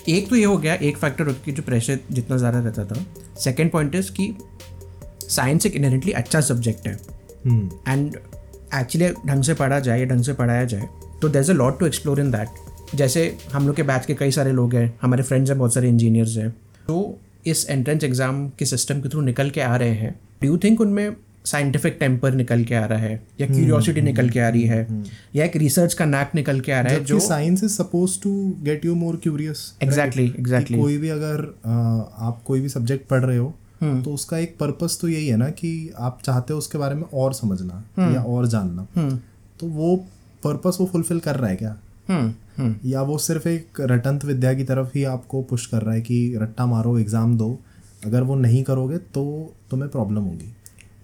एक 0.10 0.30
तो 0.30 0.36
ये 0.36 0.44
हो 0.46 0.58
गया 0.58 0.74
एक 0.76 0.98
फैक्टर 0.98 1.32
कि 1.46 1.52
जो 1.52 1.64
प्रेशर 1.64 2.00
जितना 2.12 2.38
ज़्यादा 2.38 2.60
रहता 2.60 2.86
था। 2.86 3.06
सेकेंड 3.40 3.72
पॉइंट 3.72 3.96
इज़ 3.96 4.12
कि 4.12 4.34
साइंस 5.30 5.66
एक 5.66 5.76
इनहेरेंटली 5.76 6.12
अच्छा 6.14 6.42
सब्जेक्ट 6.42 6.88
है। 6.88 6.94
एंड 7.88 8.16
एक्चुअली 8.76 9.10
ढंग 9.28 9.44
से 9.44 9.54
पढ़ा 9.54 9.80
जाए 9.80 10.00
या 10.00 10.06
ढंग 10.06 10.24
से 10.24 10.34
पढ़ाया 10.34 10.64
जाए 10.66 10.88
तो 11.22 11.30
there 11.30 11.42
is 11.42 11.52
a 11.52 11.56
lot 11.56 11.80
to 11.80 11.86
explore 11.86 12.20
in 12.20 12.32
that 12.32 12.96
जैसे 12.96 13.26
हम 13.54 13.68
लोग 13.68 13.76
के 13.76 13.84
बैच 13.84 14.06
के 14.06 14.14
कई 14.14 14.32
सारे 14.32 14.52
लोग 14.52 14.76
हैं 14.76 14.94
हमारे 15.02 15.24
फ्रेंड्स 15.24 15.50
हैं 15.50 15.58
बहुत 15.60 15.74
सारे 15.74 15.90
इंजीनियर्स 15.90 16.38
हैं। 16.38 16.50
तो 16.88 17.18
इस 17.48 17.70
एंट्रेंस 17.70 18.04
एग्ज़ाम 18.04 18.48
के 18.60 18.66
सिस्टम 18.66 19.02
के 19.02 19.10
थ्रू 19.10 19.22
निकल 19.22 19.50
के 19.50 19.62
आ 19.62 19.76
रहे 19.76 19.94
हैं। 19.94 20.14
डू 20.42 20.48
यू 20.48 20.58
थिंक 20.58 20.82
उनमें 20.82 21.10
साइंटिफिक 21.46 21.98
टेम्पर 22.00 22.34
निकल 22.34 22.64
के 22.64 22.76
आ 22.76 22.86
रहा 22.86 23.00
है 23.00 23.14
या 23.42 23.48
क्यूरियोसिटी 23.48 24.02
निकल 24.02 24.30
के 24.30 24.40
आ 24.40 24.50
रही 24.50 24.64
है 24.64 24.88
या 25.36 25.46
एक 25.46 25.56
रिसर्च 25.58 25.94
का 25.94 26.06
नैक 26.06 26.36
निकल 26.36 26.60
के 26.60 26.72
आ 26.72 26.80
रहा 26.82 26.94
है 26.94 27.04
जो 27.04 27.20
science 27.20 27.64
is 27.64 27.72
suppose 27.74 28.20
to 28.24 28.32
get 28.64 28.86
you 28.86 28.96
more 28.96 29.16
curious 29.24 29.62
exactly 29.84 30.26
exactly 30.40 30.78
कोई 30.78 30.98
भी 30.98 31.10
अगर 31.10 31.44
आप 32.22 32.42
कोई 32.46 32.62
भी 32.62 32.70
सब्जेक्ट 32.70 33.08
पढ़ 33.10 33.24
रहे 33.24 33.38
हो 33.38 33.54
तो 33.84 34.14
उसका 34.14 34.38
एक 34.38 34.56
पर्पस 34.60 34.98
तो 35.02 35.08
यही 35.08 35.28
है 35.28 35.38
ना 35.38 35.50
कि 35.52 35.72
आप 36.00 36.20
चाहते 36.24 36.54
हो 36.54 36.60
उसके 36.60 36.78
बारे 36.78 36.96
में 36.96 37.04
और 37.14 37.34
समझना 37.34 37.84
या 38.14 38.22
और 38.24 38.48
जानना। 38.48 38.88
तो 39.60 39.68
वो 39.70 39.96
पर्पस 40.44 40.78
वो 40.80 40.86
फुलफिल 40.88 41.20
कर 41.20 41.36
रहा 41.36 41.50
है 41.50 41.56
क्या? 41.56 41.76
हम्म 42.10 42.34
हम्म। 42.58 42.90
या 42.90 43.02
वो 43.02 43.18
सिर्फ़ 43.18 43.48
एक 43.48 43.82
रटंत 43.82 44.26
विद्या 44.26 44.54
की 44.54 44.64
तरफ़ 44.64 44.92
ही 44.96 45.04
आपको 45.04 45.42
पुश 45.42 45.66
कर 45.66 45.82
रहा 45.82 45.94
है 45.94 46.02
कि 46.02 46.38
रट्टा 46.42 46.66
मारो 46.66 46.98
एग्ज़ाम 47.00 47.38
दो 47.38 47.50
अगर 48.06 48.22
वो 48.22 48.36
नहीं 48.36 48.64
करोगे 48.64 48.98
तो 48.98 49.24
तुम्हें 49.70 49.90
प्रॉब्लम 49.92 50.22
होगी? 50.22 50.52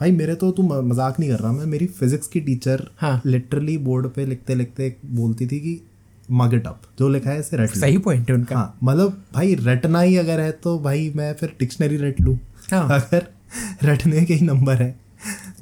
भाई 0.01 0.11
मेरे 0.11 0.35
तो 0.35 0.49
तू 0.51 0.63
मज़ाक 0.63 1.19
नहीं 1.19 1.29
कर 1.29 1.39
रहा। 1.39 1.51
मैं 1.51 1.65
मेरी 1.65 1.87
फिजिक्स 1.87 2.27
की 2.27 2.39
टीचर 2.41 2.81
हाँ। 2.97 3.21
लिटरली 3.25 3.77
बोर्ड 3.79 4.07
पे 4.07 4.25
लिखते 4.25 4.55
लिखते 4.55 4.95
बोलती 5.07 5.47
थी 5.47 5.59
कि 5.59 5.79
मग 6.29 6.53
इट 6.53 6.67
अप 6.67 6.81
जो 6.99 7.09
लिखा 7.09 7.29
है 7.29 7.39
इसे 7.39 7.57
रट 7.57 7.69
सही 7.69 7.97
पॉइंट 7.99 8.29
है 8.29 8.35
उनका। 8.35 8.55
हाँ 8.55 8.77
मतलब 8.83 9.21
भाई 9.33 9.55
रटना 9.59 10.01
ही 10.01 10.17
अगर 10.17 10.39
है 10.39 10.51
तो 10.63 10.77
भाई 10.79 11.11
मैं 11.15 11.33
फिर 11.33 11.55
डिक्शनरी 11.59 11.97
रट 11.97 12.21
लूँ। 12.21 12.37
हाँ। 12.71 12.87
अगर 12.91 13.27
रटने 13.83 14.25
के 14.25 14.33
ही 14.33 14.45
नंबर 14.45 14.81
है। 14.81 14.95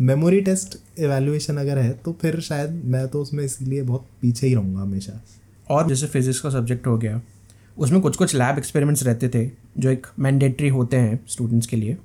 मेमोरी 0.01 0.41
टेस्ट 0.41 0.77
एवेल्युएशन 1.00 1.57
अगर 1.57 1.77
है 1.77 1.91
तो 1.95 2.18
फिर 2.21 2.39
शायद 2.41 2.81
मैं 2.86 3.07
तो 3.07 3.21
उसमें 3.21 3.44
इसलिए 3.45 3.81
बहुत 3.83 4.07
पीछे 4.21 4.47
ही 4.47 4.53
रहूँगा 4.53 4.81
हमेशा। 4.81 5.21
और 5.69 5.88
जैसे 5.89 6.07
फिजिक्स 6.07 6.39
का 6.39 6.50
सब्जेक्ट 6.50 6.88
हो 6.88 6.97
गया 6.97 7.21
उसमें 7.77 8.01
कुछ 8.01 8.18
कुछ 8.18 8.36
लैब 8.36 8.57
एक्सपेरिमेंट्स 8.57 9.03
रहते 9.03 9.30
थे 9.30 9.50
जो 9.77 9.89
एक 9.89 10.07
मैंडेटरी 10.19 10.69
होते 10.69 10.98
हैं 10.98 11.19
स्टूडेंट्स 11.27 11.67
के 11.67 11.77
लिए। 11.77 11.98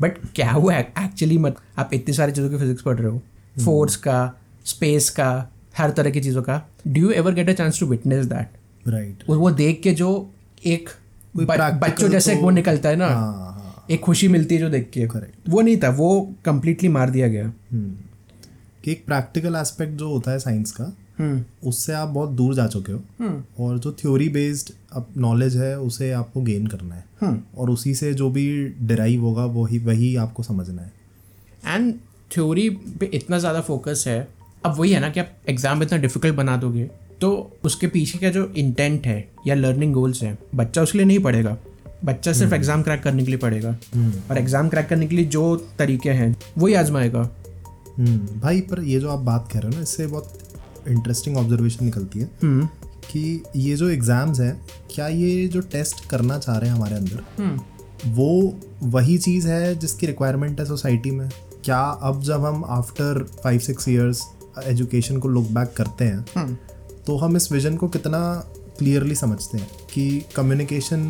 बट 0.00 0.12
क्या 0.34 0.50
हुआ? 0.50 0.76
एक्चुअली 0.76 1.38
मत 1.38 1.56
आप 1.78 1.90
इतनी 1.92 2.14
सारी 2.14 2.32
चीज़ों 2.32 2.50
की 2.50 2.56
फिजिक्स 2.58 2.82
पढ़ 2.82 2.98
रहे 2.98 3.10
हो। 3.10 3.22
फोर्स 3.64 3.96
का 3.96 4.32
स्पेस 4.64 5.10
का 5.10 5.50
हर 5.78 5.90
तरह 5.90 6.10
की 6.10 6.20
चीज़ों 6.20 6.42
का। 6.42 6.62
Do 6.88 7.00
you 7.00 7.10
ever 7.10 7.34
get 7.34 7.50
a 7.50 7.52
chance 7.52 7.80
to 7.80 7.86
witness 7.86 8.26
that 8.26 8.48
right 8.88 9.24
वो 9.28 9.50
देख 9.50 9.80
के 9.82 9.92
जो 9.92 10.30
एक 10.66 10.88
बच्चों 11.36 12.08
जैसे 12.08 12.34
तो- 12.34 12.42
वो 12.42 12.50
निकलता 12.50 12.88
है 12.88 12.96
ना 12.96 13.06
हाँ 13.06 13.14
हाँ 13.14 13.84
एक 13.90 14.00
खुशी 14.00 14.28
मिलती 14.28 14.54
है 14.54 14.60
जो 14.60 14.70
देख 14.70 14.90
के। 14.90 15.06
Correct. 15.06 15.48
वो 15.48 15.60
नहीं 15.60 15.76
था 15.76 15.88
वो 15.88 16.34
कंप्लीटली 16.44 16.88
मार 16.88 17.10
दिया 17.10 17.28
गया। 17.28 17.46
हम्म। 17.46 17.94
कि 18.84 18.92
एक 18.92 19.06
प्रैक्टिकल 19.06 19.56
एस्पेक्ट 19.56 19.98
जो 19.98 20.08
होता 20.08 20.30
है 20.30 20.38
साइंस 20.38 20.72
का 20.72 20.96
उससे 21.18 21.92
आप 21.94 22.08
बहुत 22.08 22.30
दूर 22.30 22.54
जा 22.54 22.66
चुके 22.66 22.92
हो। 22.92 23.30
और 23.58 23.78
जो 23.78 23.92
थ्योरी 24.00 24.28
बेस्ड 24.28 24.72
अब 24.92 25.06
नॉलेज 25.18 25.56
है 25.56 25.78
उसे 25.80 26.10
आपको 26.12 26.42
गेन 26.42 26.66
करना 26.66 26.94
है। 26.94 27.34
और 27.56 27.70
उसी 27.70 27.94
से 27.94 28.12
जो 28.14 28.30
भी 28.30 28.46
डिराइव 28.82 29.20
होगा 29.20 29.44
वही 29.52 29.78
वही 29.80 30.14
आपको 30.18 30.42
समझना 30.42 30.82
है। 30.82 30.92
एंड 31.66 31.94
थ्योरी 32.30 32.68
पे 32.70 33.06
इतना 33.14 33.38
ज़्यादा 33.38 33.60
फोकस 33.62 34.04
है। 34.06 34.26
अब 34.64 34.74
वही 34.74 34.92
है 34.92 35.00
ना 35.00 35.08
कि 35.08 35.20
आप 35.20 35.30
एग्ज़ाम 35.48 35.82
इतना 35.82 35.98
डिफ़िकल्ट 35.98 36.34
बना 36.34 36.56
दोगे 36.56 36.90
तो 37.20 37.30
उसके 37.64 37.86
पीछे 37.86 38.18
का 38.18 38.30
जो 38.30 38.44
इंटेंट 38.56 39.06
है 39.06 39.28
या 39.46 39.54
लर्निंग 39.54 39.92
गोल्स 39.94 40.22
हैं 40.22 40.36
बच्चा 40.54 40.82
उसके 40.82 40.98
लिए 40.98 41.06
नहीं 41.06 41.18
पढ़ेगा। 41.20 41.56
बच्चा 42.04 42.32
सिर्फ़ 42.32 42.54
एग्ज़ाम 42.54 42.82
क्रैक 42.82 43.02
करने 43.02 43.24
के 43.24 43.30
लिए 43.30 43.38
पढ़ेगा। 43.38 43.70
और 44.30 44.38
एग्ज़ाम 44.38 44.68
क्रैक 44.68 44.88
करने 44.88 45.06
के 45.06 45.16
लिए 45.16 45.24
जो 45.26 45.56
तरीके 45.78 46.10
हैं 46.10 46.34
वही 46.58 46.74
आजमाएगा। 46.74 47.20
हम्म, 47.98 48.40
भाई 48.40 48.60
पर 48.62 48.82
ये 48.84 48.98
जो 49.00 49.10
आप 49.10 49.18
बात 49.20 49.48
कर 49.52 49.58
रहे 49.58 49.68
हो 49.68 49.76
ना 49.76 49.82
इससे 49.82 50.06
बहुत 50.06 50.45
इंटरेस्टिंग 50.88 51.36
ऑब्जर्वेशन 51.36 51.84
निकलती 51.84 52.18
है 52.18 52.30
हम्म। 52.42 52.66
कि 53.10 53.42
ये 53.56 53.76
जो 53.76 53.88
एग्ज़ाम्स 53.88 54.40
हैं 54.40 54.60
क्या 54.94 55.08
ये 55.08 55.46
जो 55.48 55.60
टेस्ट 55.72 56.08
करना 56.10 56.38
चाह 56.38 56.56
रहे 56.58 56.70
हैं 56.70 56.76
हमारे 56.76 56.94
अंदर 56.94 57.24
हम्म। 57.38 58.14
वो 58.14 58.60
वही 58.82 59.18
चीज़ 59.18 59.48
है 59.48 59.74
जिसकी 59.74 60.06
रिक्वायरमेंट 60.06 60.60
है 60.60 60.66
सोसाइटी 60.66 61.10
में? 61.10 61.28
क्या 61.64 61.80
अब 62.02 62.20
जब 62.22 62.44
हम 62.44 62.64
after 62.70 63.22
five 63.44 63.60
six 63.60 63.88
years 63.88 64.22
education 64.64 65.16
को 65.16 65.28
लुक 65.28 65.50
बैक 65.50 65.72
करते 65.76 66.04
हैं 66.04 66.24
हम्म। 66.36 66.56
तो 67.06 67.16
हम 67.16 67.36
इस 67.36 67.50
विजन 67.52 67.76
को 67.76 67.88
कितना 67.88 68.20
क्लियरली 68.78 69.14
समझते 69.14 69.58
हैं 69.58 69.68
कि 69.94 70.22
कम्युनिकेशन 70.36 71.04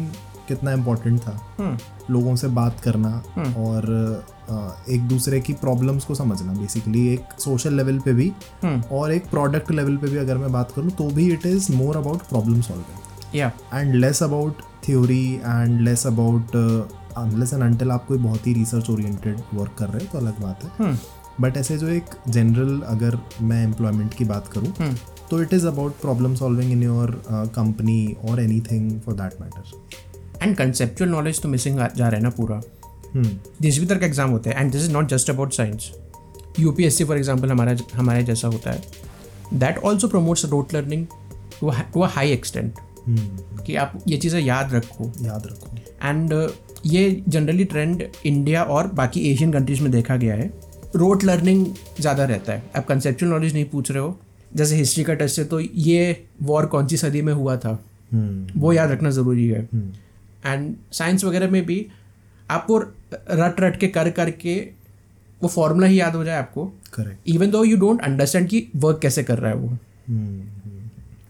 कितना 0.48 0.72
इम्पोर्टेंट 0.72 1.20
था। 1.20 1.38
हम्म। 1.58 2.12
लोगों 2.12 2.34
से 2.36 2.48
बात 2.48 2.80
करना 2.80 3.10
और 3.58 4.24
एक 4.90 5.08
दूसरे 5.08 5.40
की 5.40 5.52
प्रॉब्लम्स 5.52 6.04
को 6.04 6.14
समझना 6.14 6.52
बेसिकली 6.52 7.06
एक 7.08 7.40
सोशल 7.40 7.74
लेवल 7.74 7.98
पे 7.98 8.12
भी 8.12 8.32
हम्म। 8.64 8.96
और 8.96 9.12
एक 9.12 9.30
प्रोडक्ट 9.30 9.70
लेवल 9.70 9.96
पे 9.96 10.08
भी 10.08 10.16
अगर 10.16 10.38
मैं 10.38 10.52
बात 10.52 10.72
करूँ 10.72 10.90
तो 10.90 11.08
भी 11.10 11.32
it 11.32 11.46
is 11.46 11.72
more 11.72 11.96
about 11.96 12.22
problem 12.22 12.60
solving 12.60 13.34
and 13.74 13.94
less 13.94 14.22
about 14.22 14.62
theory 14.86 15.34
and 15.34 15.80
less 15.80 16.06
about 16.06 16.56
unless 17.16 17.52
and 17.52 17.62
until 17.62 17.90
आप 17.90 18.06
कोई 18.06 18.18
बहुत 18.18 18.46
ही 18.46 18.52
रिसर्च 18.52 18.90
ओरिएंटेड 18.90 19.40
वर्क 19.54 19.74
कर 19.78 19.88
रहे 19.88 20.04
हो 20.04 20.12
तो 20.12 20.18
अलग 20.18 20.40
बात 20.40 20.64
है। 20.64 20.98
बट 21.40 21.56
ऐसे 21.56 21.78
जो 21.78 21.88
एक 21.88 22.04
जनरल 22.28 22.80
अगर 22.86 23.18
मैं 23.42 23.64
एम्प्लॉयमेंट 23.64 24.14
की 24.14 24.24
बात 24.24 24.48
करूँ 24.48 24.94
तो 25.30 25.42
it 25.42 25.52
is 25.52 25.66
about 25.66 25.92
problem 25.92 26.34
solving 26.34 26.72
in 26.72 26.82
your 26.82 27.10
company 27.30 28.16
और 28.30 28.40
anything 28.60 29.00
for 29.00 29.14
that 29.14 29.40
matter 29.40 29.62
and 30.42 30.56
conceptual 30.56 31.10
knowledge 31.10 31.40
तो 31.42 31.48
मिसिंग 31.48 31.76
जा 31.76 31.86
रहा 31.98 32.16
है 32.16 32.22
ना 32.22 32.30
पूरा। 32.30 32.60
जिस 33.60 33.78
भी 33.78 33.86
तरह 33.86 33.98
का 33.98 34.06
एग्ज़ाम 34.06 34.30
होता 34.30 34.50
है। 34.50 34.60
And 34.60 34.72
this 34.72 34.82
is 34.82 34.90
not 34.92 35.08
just 35.08 35.30
about 35.30 35.52
science 35.52 35.90
U 36.60 36.72
P 36.72 36.84
S 36.84 36.98
C 36.98 37.04
for 37.04 37.16
example 37.16 37.50
हमारा 37.50 37.76
हमारे 37.94 38.22
जैसा 38.24 38.48
होता 38.48 38.70
है। 38.70 38.82
That 39.54 39.78
also 39.78 40.08
promotes 40.08 40.44
rote 40.44 40.74
learning 40.74 41.06
to 41.60 42.00
a 42.00 42.06
high 42.06 42.30
extent 42.32 42.74
कि 43.66 43.74
आप 43.76 43.98
ये 44.08 44.16
चीज़ें 44.16 44.40
याद 44.40 44.74
रखो। 44.74 45.12
याद 45.24 45.46
रखो। 45.46 45.76
एंड 46.02 46.32
uh, 46.32 46.50
ये 46.86 47.22
जनरली 47.28 47.64
ट्रेंड 47.64 48.02
इंडिया 48.26 48.62
और 48.64 48.86
बाकी 48.94 49.20
एशियन 49.30 49.52
कंट्रीज़ 49.52 49.82
में 49.82 49.90
देखा 49.92 50.16
गया 50.16 50.34
है। 50.34 50.52
रोट 50.96 51.24
लर्निंग 51.24 51.66
ज़्यादा 52.00 52.24
रहता 52.24 52.52
है। 52.52 52.62
आप 52.76 52.86
कंसेप्चुअल 52.86 53.32
नॉलेज 53.32 53.52
नहीं 53.54 53.64
पूछ 53.64 53.90
रहे 53.90 54.00
हो। 54.00 54.18
जैसे 54.54 54.76
हिस्ट्री 54.76 55.04
का 55.04 55.14
टेस्ट 55.14 55.38
है 55.38 55.44
तो 55.44 55.60
ये 55.60 56.26
वॉर 56.42 56.66
कौन 56.66 56.86
सी 56.86 56.96
सदी 56.96 57.22
में 57.22 57.32
हुआ 57.32 57.56
था? 57.56 57.78
हम्म, 58.12 58.60
वो 58.60 58.72
याद 58.72 58.90
रखना 58.90 59.10
ज़रूरी 59.10 59.46
है। 59.48 59.68
एंड 60.46 60.74
साइंस 60.92 61.24
वगैरह 61.24 61.50
में 61.50 61.64
भी 61.66 61.86
आपको 62.48 62.78
रट 62.78 63.60
रट 63.60 63.78
के 63.80 63.88
कर 63.88 64.10
करके 64.12 64.58
वो 65.40 65.48
फॉर्मूला 65.48 65.86
ही 65.86 65.98
याद 66.00 66.14
हो 66.14 66.24
जाए 66.24 66.38
आपको। 66.38 66.64
Correct 66.94 67.28
even 67.28 67.50
though 67.50 67.64
you 67.64 67.76
don't 67.76 68.02
understand 68.02 68.48
कि 68.48 68.66
वर्क 68.76 68.98
कैसे 69.02 69.22
कर 69.24 69.38
रहा 69.38 69.50
है 69.50 69.56
वो। 69.56 69.76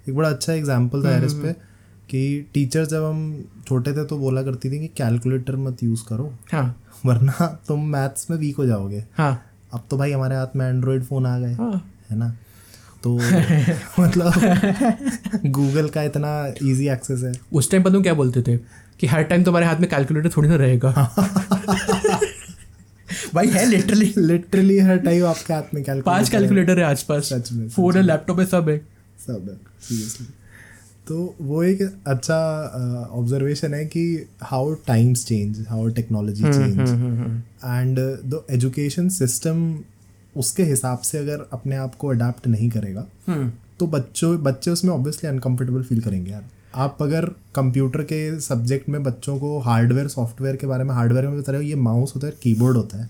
एक 0.08 0.14
बड़ा 0.16 0.28
अच्छा 0.28 0.52
एग्ज़ाम्पल 0.52 1.04
था 1.04 1.16
इस 1.26 1.34
पे 1.34 1.52
कि 2.10 2.46
टीचर 2.54 2.84
जब 2.84 3.04
हम 3.04 3.44
छोटे 3.68 3.92
थे 3.92 4.04
तो 4.04 4.18
बोला 4.18 4.42
करती 4.42 4.70
थी 4.70 4.78
कि 4.80 4.88
कैलकुलेटर 4.96 5.56
मत 5.56 5.82
यूज़ 5.82 6.04
करो। 6.08 6.32
हाँ। 6.52 6.82
वरना 7.06 7.46
तुम 7.68 7.86
मैथ्स 7.88 8.30
में 8.30 8.36
वीक 8.38 8.56
हो 8.56 8.66
जाओगे। 8.66 9.04
हाँ। 9.16 9.32
अब 9.74 9.84
तो 9.90 9.96
भाई 9.96 10.12
हमारे 10.12 10.36
हाथ 10.36 10.56
में 10.56 10.68
एंड्रॉयड 10.68 11.04
फ़ोन 11.04 11.26
आ 11.26 11.38
गए। 11.38 11.54
हाँ। 11.54 11.90
है 12.10 12.18
ना? 12.18 12.34
तो 13.06 13.14
मतलब 14.02 14.32
गूगल 15.46 15.88
का 15.88 16.02
इतना 16.02 16.30
इजी 16.62 16.88
एक्सेस 16.88 17.22
है। 17.22 17.32
उस 17.52 17.70
टाइम 17.70 17.82
पर 17.82 17.92
तुम 17.92 18.02
क्या 18.02 18.14
बोलते 18.14 18.42
थे? 18.42 18.56
कि 19.00 19.06
हर 19.06 19.22
टाइम 19.22 19.44
तुम्हारे 19.44 19.66
हाथ 19.66 19.76
में 19.76 19.90
कैलकुलेटर 19.90 20.28
थोड़ी 20.36 20.48
ना 20.48 20.56
रहेगा। 20.56 20.90
भाई 23.34 23.46
है 23.46 23.64
लिटरली 23.66 24.12
लिटरली 24.18 24.78
हर 24.78 24.98
टाइम 24.98 25.26
आपके 25.26 25.54
हाथ 25.54 25.62
में 25.74 25.84
कैलकुलेटर 25.84 26.02
पाँच 26.02 26.28
कैलकुलेटर 26.28 26.78
है 26.78 26.84
आज 26.84 27.02
पास 27.02 27.22
सच 27.24 27.52
में 27.52 27.68
फ़ोन 27.68 27.96
है 27.96 28.02
लैपटॉप 28.02 28.40
है 28.40 28.46
सब 28.46 28.68
है। 28.68 28.78
सब 29.26 29.46
है 29.50 29.56
सीरियसली 29.82 30.26
तो 31.08 31.34
वो 31.40 31.62
एक 31.62 31.82
अच्छा 32.06 32.38
ऑब्जर्वेशन 33.12 33.74
है 33.74 33.84
कि 33.84 34.26
how 34.42 34.74
times 34.86 35.24
change 35.26 35.64
how 35.68 35.88
technology 35.88 36.42
change 36.42 36.78
and 37.64 37.98
the 38.30 38.44
education 38.50 39.08
system 39.08 39.78
उसके 40.36 40.62
हिसाब 40.62 40.98
से 40.98 41.18
अगर 41.18 41.46
अपने 41.52 41.76
आप 41.76 41.94
को 41.94 42.08
अडाप्ट 42.08 42.46
नहीं 42.46 42.68
करेगा 42.70 43.06
हम्म। 43.26 43.50
तो 43.78 43.86
बच्चों 43.86 44.36
बच्चे 44.42 44.70
उसमें 44.70 44.92
ऑब्वियसली 44.92 45.28
अनकंफर्टेबल 45.30 45.82
फील 45.82 46.00
करेंगे 46.00 46.30
यार। 46.30 46.44
आप 46.74 47.02
अगर 47.02 47.24
कंप्यूटर 47.54 48.02
के 48.02 48.18
सब्जेक्ट 48.40 48.88
में 48.88 49.02
बच्चों 49.02 49.38
को 49.38 49.58
हार्डवेयर 49.58 50.08
सॉफ्टवेयर 50.08 50.56
के 50.56 50.66
बारे 50.66 50.84
में 50.84 50.94
हार्डवेयर 50.94 51.26
में 51.26 51.38
बता 51.40 51.52
रहे 51.52 51.62
हो 51.62 51.68
ये 51.68 51.74
माउस 51.74 52.14
होता 52.16 52.26
है 52.26 52.32
कीबोर्ड 52.42 52.76
होता 52.76 53.02
है 53.02 53.08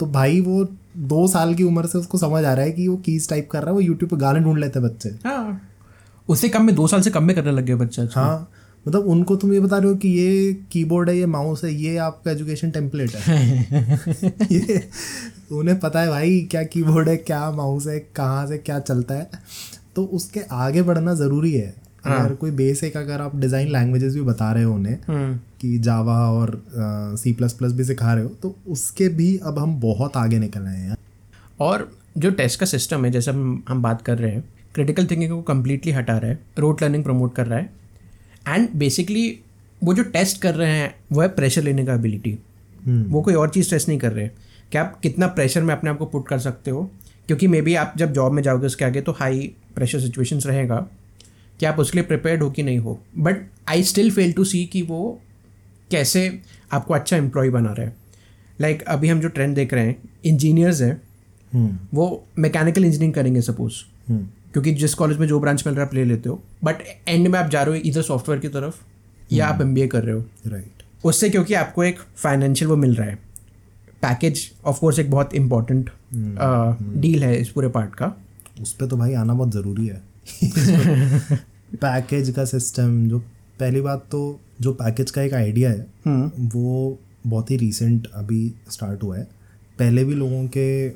तो 0.00 0.06
भाई 0.06 0.40
वो 0.40 0.64
दो 0.96 1.26
साल 1.28 1.54
की 1.54 1.62
उम्र 1.62 1.86
से 1.86 1.98
उसको 1.98 2.18
समझ 2.18 2.44
आ 2.44 2.52
रहा 2.52 2.64
है 2.64 2.72
कि 2.72 2.88
वो 2.88 2.96
कीज 2.96 3.28
टाइप 3.28 3.48
कर 3.50 3.58
रहा 3.58 3.68
है 3.68 3.74
वो 3.74 3.80
यूट्यूब 3.80 4.10
पर 4.10 4.16
गाने 4.16 4.40
ढूंढ 4.40 4.58
लेते 4.58 4.78
हैं 4.78 4.88
बच्चे। 4.88 5.08
हाँ। 5.24 5.60
उससे 6.28 6.48
कम 6.48 6.64
में 6.64 6.74
दो 6.74 6.86
साल 6.86 7.00
से 7.00 7.10
कम 7.10 7.24
में 7.24 7.34
करने 7.36 7.52
लग 7.52 7.64
गया 7.64 7.76
बच्चा 7.76 8.06
हाँ 8.14 8.50
मतलब 8.86 9.06
उनको 9.06 9.36
तुम 9.36 9.52
ये 9.52 9.60
बता 9.60 9.78
रहे 9.78 9.88
हो 9.88 9.96
कि 9.96 10.08
ये 10.08 10.52
कीबोर्ड 10.72 11.08
है 11.08 11.16
ये 11.18 11.26
माउस 11.26 11.64
है 11.64 11.72
ये 11.74 11.96
आपका 11.98 12.30
एजुकेशन 12.30 12.70
टेम्पलेट 12.70 13.14
है। 13.14 14.42
ये 14.52 14.82
उन्हें 15.52 15.78
पता 15.80 16.00
है 16.00 16.08
भाई 16.08 16.40
क्या 16.50 16.62
कीबोर्ड 16.64 17.08
है 17.08 17.16
क्या 17.16 17.50
माउस 17.50 17.86
है 17.86 17.98
कहाँ 18.16 18.46
से 18.46 18.58
क्या 18.58 18.78
चलता 18.80 19.14
है। 19.14 19.28
तो 19.96 20.04
उसके 20.14 20.40
आगे 20.52 20.82
बढ़ना 20.82 21.14
ज़रूरी 21.14 21.52
है। 21.52 21.74
अगर 22.06 22.34
कोई 22.34 22.50
बेसिक 22.50 22.96
अगर 22.96 23.20
आप 23.20 23.36
डिज़ाइन 23.36 23.68
लैंग्वेजेस 23.68 24.14
भी 24.14 24.20
बता 24.22 24.50
रहे 24.52 24.64
हो 24.64 24.74
उन्हें 24.74 24.98
हम्म। 25.08 25.34
कि 25.60 25.78
जावा 25.78 26.16
और 26.32 26.52
सी 27.18 27.32
प्लस 27.32 27.52
प्लस 27.52 27.72
भी 27.72 27.84
सिखा 27.84 28.12
रहे 28.14 28.24
हो 28.24 28.30
तो 28.42 28.54
उसके 28.68 29.08
भी 29.08 29.36
अब 29.36 29.58
हम 29.58 29.78
बहुत 29.80 30.16
आगे 30.16 30.38
निकल 30.38 30.66
आए 30.66 30.76
हैं। 30.76 30.96
और 31.60 31.90
जो 32.18 32.30
टेस्ट 32.30 32.60
का 32.60 32.66
सिस्टम 32.66 33.04
है 33.04 33.10
जैसे 33.10 33.30
हम 33.30 33.62
हम 33.68 33.82
बात 33.82 34.02
कर 34.02 34.18
रहे 34.18 34.30
हैं 34.30 34.44
क्रिटिकल 34.74 35.06
थिंकिंग 35.06 35.30
को 35.30 35.40
कम्प्लीटली 35.42 35.92
हटा 35.92 36.16
रहा 36.18 36.30
है 36.30 36.38
रोट 36.58 36.82
लर्निंग 36.82 37.04
प्रमोट 37.04 37.34
कर 37.34 37.46
रहा 37.46 37.58
है 37.58 37.70
एंड 38.48 38.68
बेसिकली 38.74 39.40
वो 39.84 39.94
जो 39.94 40.02
टेस्ट 40.02 40.40
कर 40.42 40.54
रहे 40.54 40.70
हैं 40.70 40.94
वो 41.12 41.20
है 41.20 41.28
प्रेशर 41.28 41.62
लेने 41.62 41.84
का 41.86 41.94
एबिलिटी 41.94 42.38
हम्म, 42.86 43.04
वो 43.04 43.22
कोई 43.22 43.34
और 43.34 43.48
चीज़ 43.48 43.70
टेस्ट 43.70 43.88
नहीं 43.88 43.98
कर 43.98 44.12
रहे. 44.12 44.28
कि 44.72 44.78
आप 44.78 44.98
कितना 45.02 45.26
प्रेशर 45.26 45.62
में 45.62 45.74
अपने 45.74 45.90
आप 45.90 45.98
को 45.98 46.06
पुट 46.06 46.28
कर 46.28 46.38
सकते 46.38 46.70
हो? 46.70 46.90
क्योंकि 47.26 47.46
मे 47.46 47.60
बी 47.62 47.74
आप 47.74 47.92
जब 47.96 48.12
जॉब 48.12 48.32
में 48.32 48.42
जाओगे 48.42 48.66
उसके 48.66 48.84
आगे 48.84 49.00
तो 49.00 49.12
हाई 49.12 49.52
प्रेशर 49.74 50.00
सिचुएशंस 50.00 50.46
रहेगा 50.46 50.76
कि 51.60 51.66
आप 51.66 51.78
उसके 51.78 51.98
लिए 51.98 52.06
प्रिपेयर्ड 52.06 52.42
हो 52.42 52.50
कि 52.50 52.62
नहीं 52.62 52.78
हो. 52.78 52.98
But 53.18 53.46
I 53.68 53.82
still 53.82 54.10
fail 54.10 54.32
to 54.32 54.44
see 54.44 54.64
कि 54.66 54.82
वो 54.82 55.20
कैसे 55.90 56.40
आपको 56.72 56.94
अच्छा 56.94 57.16
एम्प्लॉय 57.16 57.50
बना 57.50 57.72
रहा 57.72 57.86
है. 57.86 57.96
लाइक 58.60 58.76
like, 58.78 58.88
अभी 58.88 59.08
हम 59.08 59.20
जो 59.20 59.28
ट्रेंड 59.28 59.54
देख 59.54 59.74
रहे 59.74 59.86
हैं 59.86 59.96
इंजीनियर्स 60.24 60.80
हैं 60.82 61.00
हम्म, 61.52 61.78
वो 61.94 62.24
मैकेनिकल 62.38 62.84
इंजीनियरिंग 62.84 63.14
करेंगे 63.14 63.40
सपोज़ 63.40 63.74
क्योंकि 64.52 64.72
जिस 64.74 64.94
कॉलेज 64.94 65.18
में 65.18 65.26
जो 65.26 65.40
ब्रांच 65.40 65.66
मिल 65.66 65.74
रहा 65.74 65.82
है 65.84 65.88
आप 65.88 65.94
ले 65.94 66.04
लेते 66.04 66.28
हो। 66.28 66.42
बट 66.64 66.76
एंड 67.08 67.28
में 67.28 67.38
आप 67.38 67.50
जा 67.50 67.62
रहे 67.62 67.76
हो 67.76 67.82
इधर 67.84 68.02
सॉफ्टवेयर 68.02 68.40
की 68.40 68.48
तरफ़ 68.48 68.82
या 69.32 69.46
आप 69.46 69.60
एमबीए 69.60 69.86
कर 69.86 70.04
रहे 70.04 70.14
हो। 70.14 70.24
Right 70.46 70.64
right. 70.64 71.04
उससे 71.04 71.30
क्योंकि 71.30 71.54
आपको 71.54 71.84
एक 71.84 71.98
फाइनेंशियल 72.16 72.70
वो 72.70 72.76
मिल 72.76 72.94
रहा 72.94 73.08
है। 73.08 73.14
पैकेज 74.02 74.50
ऑफ़ 74.64 74.78
कोर्स 74.80 74.98
एक 74.98 75.10
बहुत 75.10 75.34
इंपॉर्टेंट 75.34 75.90
डील 77.00 77.24
है 77.24 77.36
इस 77.40 77.48
पूरे 77.48 77.68
पार्ट 77.68 77.94
का। 77.94 78.14
उस 78.62 78.72
पर 78.72 78.86
तो 78.86 78.96
भाई 78.96 79.14
आना 79.14 79.34
बहुत 79.34 79.52
ज़रूरी 79.52 79.86
है। 79.86 80.02
पैकेज 81.74 82.30
का 82.30 82.44
सिस्टम 82.44 83.08
जो 83.08 83.18
पहली 83.60 83.80
बात 83.80 84.06
तो 84.10 84.40
जो 84.60 84.72
पैकेज 84.72 85.10
का 85.10 85.22
एक 85.22 85.34
आइडिया 85.34 85.70
है 85.70 85.86
हम्म 86.06 86.48
वो 86.48 86.98
बहुत 87.26 87.50
ही 87.50 87.56
रिसेंट 87.56 88.06
अभी 88.14 88.54
स्टार्ट 88.70 89.02
हुआ 89.02 89.16
है। 89.18 89.24
पहले 89.78 90.04
भी 90.04 90.14
लोगों 90.14 90.46
के 90.56 90.90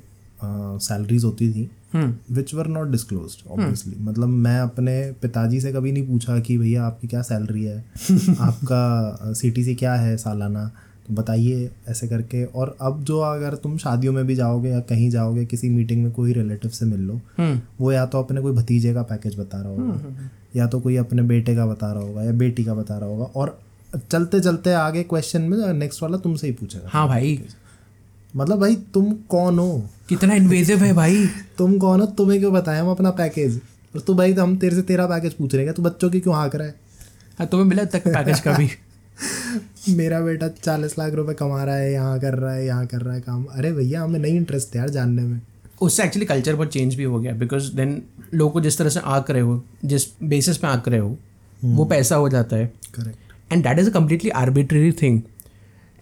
सैलरीज 0.84 1.24
होती 1.24 1.50
थी। 1.52 1.70
Which 1.96 2.54
were 2.54 2.66
not 2.66 2.90
disclose 2.90 3.36
obviously 3.50 3.94
मतलब 4.00 4.28
मैं 4.28 4.58
अपने 4.60 5.00
पिताजी 5.22 5.60
से 5.60 5.72
कभी 5.72 5.92
नहीं 5.92 6.06
पूछा 6.06 6.38
कि 6.38 6.58
भैया 6.58 6.84
आपकी 6.84 7.08
क्या 7.08 7.22
सैलरी 7.22 7.64
है? 7.64 7.84
आपका 8.40 9.32
सी 9.32 9.74
क्या 9.74 9.94
है 9.94 10.16
सालाना? 10.16 10.70
तो 11.08 11.14
बताइए 11.14 11.70
ऐसे 11.88 12.08
करके। 12.08 12.44
और 12.44 12.76
अब 12.80 13.02
जो 13.04 13.18
अगर 13.18 13.54
तुम 13.54 13.76
शादियों 13.78 14.12
में 14.12 14.26
भी 14.26 14.34
जाओगे 14.34 14.68
या 14.68 14.80
कहीं 14.80 15.10
जाओगे 15.10 15.44
किसी 15.44 15.68
मीटिंग 15.70 16.02
में 16.02 16.12
कोई 16.12 16.32
रिलेटिव 16.32 16.70
से 16.70 16.86
मिल 16.86 17.00
लो 17.00 17.20
हम्म 17.38 17.60
वो 17.80 17.92
या 17.92 18.06
तो 18.06 18.18
अपने 18.18 18.40
कोई 18.40 18.52
भतीजे 18.52 18.94
का 18.94 19.02
पैकेज 19.02 19.38
बता 19.38 19.60
रहा 19.60 19.70
होगा 19.70 20.30
या 20.56 20.66
तो 20.66 20.80
कोई 20.80 20.96
अपने 20.96 21.22
बेटे 21.22 21.54
का 21.56 21.66
बता 21.66 21.92
रहा 21.92 22.02
होगा 22.02 22.22
या 22.22 22.32
बेटी 22.32 22.64
का 22.64 22.74
बता 22.74 22.98
रहा 22.98 23.08
होगा। 23.08 23.24
और 23.24 23.58
चलते 24.10 24.40
चलते 24.40 24.72
आगे 24.72 25.02
क्वेश्चन 25.02 25.42
में 25.42 25.72
नेक्स्ट 25.72 26.02
वाला 26.02 26.18
तुमसे 26.18 26.46
ही 26.46 26.52
पूछेगा। 26.52 26.88
हाँ 26.88 27.08
भाई। 27.08 27.42
मतलब 28.34 28.60
भाई 28.60 28.76
तुम 28.94 29.12
कौन 29.28 29.58
हो? 29.58 29.84
कितना 30.08 30.34
इन्वेजिव 30.34 30.78
है 30.78 30.92
भाई। 30.92 31.26
तुम 31.58 31.76
कौन 31.78 32.00
हो? 32.00 32.06
तुम्हें 32.06 32.38
क्यों 32.40 32.52
बताया? 32.52 32.82
हम 32.82 32.90
अपना 32.90 33.10
पैकेज 33.10 33.60
और 33.94 34.00
तू 34.00 34.14
भाई 34.14 34.34
तो 34.34 34.42
हम 34.42 34.56
तेरे 34.56 34.76
से 34.76 34.82
तेरा 34.82 35.06
पैकेज 35.06 35.32
पूछ 35.32 35.54
रहे 35.54 35.64
हैं 35.64 35.74
तू 35.74 35.82
बच्चों 35.82 36.10
की 36.10 36.20
क्यों 36.20 36.34
हाँक 36.34 36.54
रहा 36.56 36.66
है? 36.66 36.74
हाँ 37.38 37.46
तुम्हें 37.46 37.66
मिला 37.68 37.84
तक 37.84 38.08
पैकेज 38.08 38.40
का 38.40 38.52
भी। 38.52 38.68
मेरा 39.96 40.20
बेटा 40.20 40.48
चालीस 40.48 40.98
लाख 40.98 41.12
रुपए 41.12 41.34
कमा 41.34 41.62
रहा 41.64 41.76
है 41.76 41.92
यहाँ 41.92 42.18
कर 42.20 42.34
रहा 42.34 42.52
है 42.52 42.66
यहाँ 42.66 42.86
कर 42.86 43.00
रहा 43.00 43.14
है 43.14 43.20
काम। 43.20 43.44
अरे 43.44 43.72
भैया 43.72 44.02
हमें 44.02 44.18
नहीं 44.20 44.36
इंटरेस्ट 44.36 44.74
है 44.74 44.80
यार 44.80 44.88
जानने 44.90 45.22
में। 45.22 45.40
उससे 45.82 46.04
एक्चुअली 46.04 46.26
कल्चर 46.26 46.54
बहुत 46.56 46.72
चेंज 46.72 46.94
भी 46.94 47.04
हो 47.04 47.20
गया 47.20 47.32
बिकॉज़ 47.32 47.72
देन 47.72 48.02
लोगों 48.34 48.50
को 48.52 48.60
जिस 48.60 48.78
तरह 48.78 48.88
से 48.88 49.00
आंक 49.00 49.30
रहे 49.30 49.42
हो 49.42 49.62
जिस 49.84 50.06
बेसिस 50.22 50.56
पे 50.56 50.66
आंक 50.66 50.88
रहे 50.88 51.00
हो 51.00 51.16
वो 51.64 51.84
पैसा 51.84 52.16
हो 52.16 52.28
जाता 52.28 52.56
है। 52.56 52.66
Correct 52.94 53.52
and 53.52 53.62
that 53.64 53.78
is 53.78 53.90
a 53.90 53.92
completely 53.92 54.30
arbitrary 54.30 54.92
thing 54.92 55.20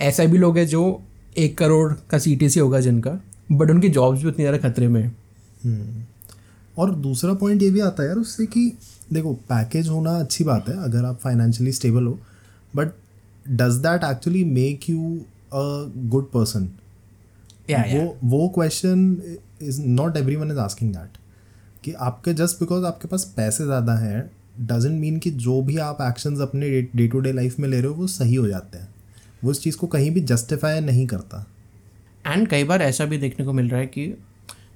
ऐसा 0.01 0.25
भी 0.25 0.39
लोग 0.39 0.59
हैं 0.59 0.67
जो 0.67 0.83
एक 1.37 1.57
करोड़ 1.59 1.93
का 2.11 2.19
सी 2.19 2.35
टी 2.37 2.49
सी 2.51 2.61
होगा 2.61 2.81
जिनका 2.81 3.11
बट 3.53 3.71
उनकी 3.71 3.89
जॉब्स 3.89 4.23
भी 4.23 4.29
उतनी 4.29 4.45
ज़्यादा 4.45 4.59
खतरे 4.69 4.89
में 4.89 5.03
है। 5.03 6.07
और 6.77 6.95
दूसरा 6.97 7.33
पॉइंट 7.35 7.63
ये 7.63 7.71
भी 7.71 7.81
आता 7.81 8.03
है 8.03 8.09
यार 8.09 8.19
उससे 8.19 8.47
कि 8.47 8.73
देखो 9.13 9.33
पैकेज 9.49 9.89
होना 9.89 10.19
अच्छी 10.21 10.45
बात 10.45 10.69
है 10.69 10.77
अगर 10.85 11.05
आप 11.05 11.19
फाइनेंशियली 11.19 11.73
स्टेबल 11.73 12.07
हो 12.07 12.19
but 12.77 12.93
does 13.51 13.77
that 13.79 14.05
actually 14.05 14.45
make 14.45 14.89
you 14.91 15.17
a 15.53 15.65
good 16.11 16.31
person 16.31 16.69
वो 17.71 18.17
वो 18.25 18.49
question 18.49 19.17
is 19.63 19.81
not 19.83 20.17
everyone 20.37 20.51
is 20.51 20.59
asking 20.59 20.93
that 20.95 21.19
कि 21.85 21.93
आपके 21.93 22.35
जस्ट 22.35 22.61
बिकॉज़ 22.61 22.85
आपके 22.85 23.09
पास 23.09 23.25
पैसे 23.37 23.65
ज़्यादा 23.65 23.95
हैं 23.99 24.31
डजेंट 24.61 25.01
मीन 25.01 25.19
कि 25.19 25.31
जो 25.31 25.61
भी 25.63 25.77
आप 25.81 25.99
एक्शंस 26.03 26.41
अपने 26.41 26.71
डे 26.95 27.07
टू 27.09 27.21
डे 27.21 27.33
लाइफ 27.33 27.59
में 27.59 27.69
ले 27.69 27.81
रहे 27.81 27.89
हो 27.89 27.95
वो 27.95 28.07
सही 28.07 28.35
हो 28.35 28.47
जाते 28.49 28.79
हैं। 28.79 28.89
वो 29.43 29.51
इस 29.51 29.61
चीज़ 29.61 29.77
को 29.77 29.87
कहीं 29.87 30.11
भी 30.11 30.21
जस्टिफाई 30.23 30.81
नहीं 30.81 31.07
करता। 31.07 31.47
एंड 32.27 32.47
कई 32.49 32.65
बार 32.65 32.83
ऐसा 32.83 33.05
भी 33.05 33.19
देखने 33.19 33.47
को 33.47 33.53
मिल 33.53 33.69
रहा 33.69 33.81
है 33.81 33.87
कि 33.87 34.13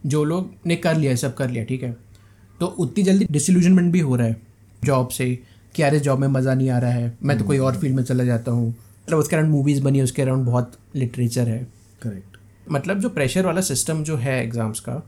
जो 0.07 0.23
लोग 0.25 0.51
ने 0.67 0.77
कर 0.77 0.97
लिया 0.97 1.15
सब 1.17 1.35
कर 1.35 1.51
लिया 1.51 1.65
ठीक 1.65 1.83
है? 1.83 1.97
तो 2.61 2.67
उतनी 2.67 3.05
जल्दी 3.05 3.27
डिसल्यूजनमेंट 3.31 3.93
भी 3.93 4.01
हो 4.01 4.17
रहा 4.17 4.27
है 4.27 4.37
जॉब 4.83 5.09
से 5.09 5.35
कि 5.75 5.83
इस 5.87 6.03
जॉब 6.03 6.19
में 6.19 6.29
मज़ा 6.29 6.55
नहीं 6.55 6.71
आ 6.71 6.79
रहा 6.79 6.91
है 6.91 7.17
मैं 7.23 7.39
तो 7.39 7.45
कोई 7.45 7.59
और 7.59 7.77
फ़ील्ड 7.77 7.97
में 7.97 8.03
चला 8.05 8.25
जाता 8.25 8.51
हूँ। 8.51 8.69
मतलब 8.69 9.19
उसके 9.19 9.37
अराउंड 9.37 9.53
मूवीज़ 9.53 9.83
बनी 9.83 9.99
है 9.99 10.05
उसके 10.05 10.23
अराउंड 10.23 10.47
बहुत 10.47 10.79
लिटरेचर 10.97 11.49
है। 11.49 11.59
करेक्ट 12.03 12.37
मतलब 12.71 13.01
जो 13.01 13.09
प्रेशर 13.09 13.47
वाला 13.47 13.61
सिस्टम 13.61 14.03
जो 14.05 14.17
है 14.17 14.43
एग्ज़ाम्स 14.45 14.81
का 14.81 15.03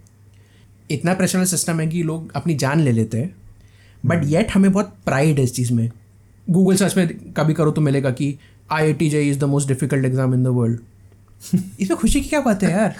इतना 0.90 1.14
प्रेशर 1.14 1.38
वाला 1.38 1.46
सिस्टम 1.46 1.80
है 1.80 1.86
कि 1.86 2.02
लोग 2.02 2.32
अपनी 2.36 2.54
जान 2.54 2.80
ले 2.80 2.92
लेते 2.92 3.18
हैं। 3.18 3.34
बट 4.06 4.24
येट 4.24 4.50
हमें 4.50 4.70
बहुत 4.72 4.94
प्राइड 5.04 5.38
है 5.38 5.44
इस 5.44 5.54
चीज़ 5.54 5.72
में। 5.72 5.90
गूगल 6.46 6.76
सर्च 6.76 6.96
में 6.96 7.08
कभी 7.34 7.54
करो 7.54 7.70
तो 7.70 7.80
मिलेगा 7.80 8.10
कि 8.10 8.36
I 8.72 8.82
I 8.82 8.92
T 8.92 9.10
J 9.10 9.22
is 9.28 9.38
the 9.38 9.44
most 9.44 9.68
difficult 9.68 10.04
exam 10.04 10.34
in 10.34 10.44
the 10.44 10.46
world 10.46 10.78
इसमें 11.80 11.98
खुशी 11.98 12.20
की 12.20 12.28
क्या 12.28 12.40
बात 12.40 12.62
है 12.62 12.70
यार? 12.70 12.94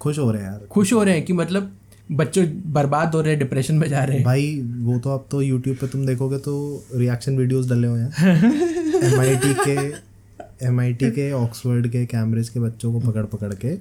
खुश 0.00 0.18
हो 0.18 0.30
रहे 0.30 0.42
हैं 0.42 0.50
यार। 0.50 0.60
खुश 0.70 0.92
हो 0.92 1.02
रहे 1.02 1.14
हैं 1.14 1.24
कि 1.24 1.32
मतलब 1.32 1.72
बच्चे 2.12 2.42
बर्बाद 2.66 3.14
हो 3.14 3.20
रहे 3.20 3.30
हैं 3.30 3.38
डिप्रेशन 3.38 3.74
में 3.74 3.88
जा 3.88 4.04
रहे 4.04 4.16
हैं। 4.16 4.24
भाई 4.24 4.60
वो 4.80 4.98
तो 4.98 5.10
अब 5.10 5.26
तो 5.30 5.42
यूट्यूब 5.42 5.76
पे 5.76 5.86
तुम 5.86 6.06
देखोगे 6.06 6.38
तो 6.38 6.84
रिएक्शन 6.94 7.38
वीडियोस 7.38 7.68
डले 7.70 7.86
हुए 7.86 8.00
हैं। 8.00 8.10
MIT 9.02 9.54
के 9.68 9.90
MIT 10.68 11.10
के 11.14 11.32
ऑक्सफोर्ड 11.32 11.88
के 11.88 12.06
कैम्ब्रिज 12.06 12.48
के 12.48 12.60
बच्चों 12.60 12.92
को 12.92 13.00
पकड़ 13.00 13.24
पकड़ 13.24 13.54
के 13.54 13.78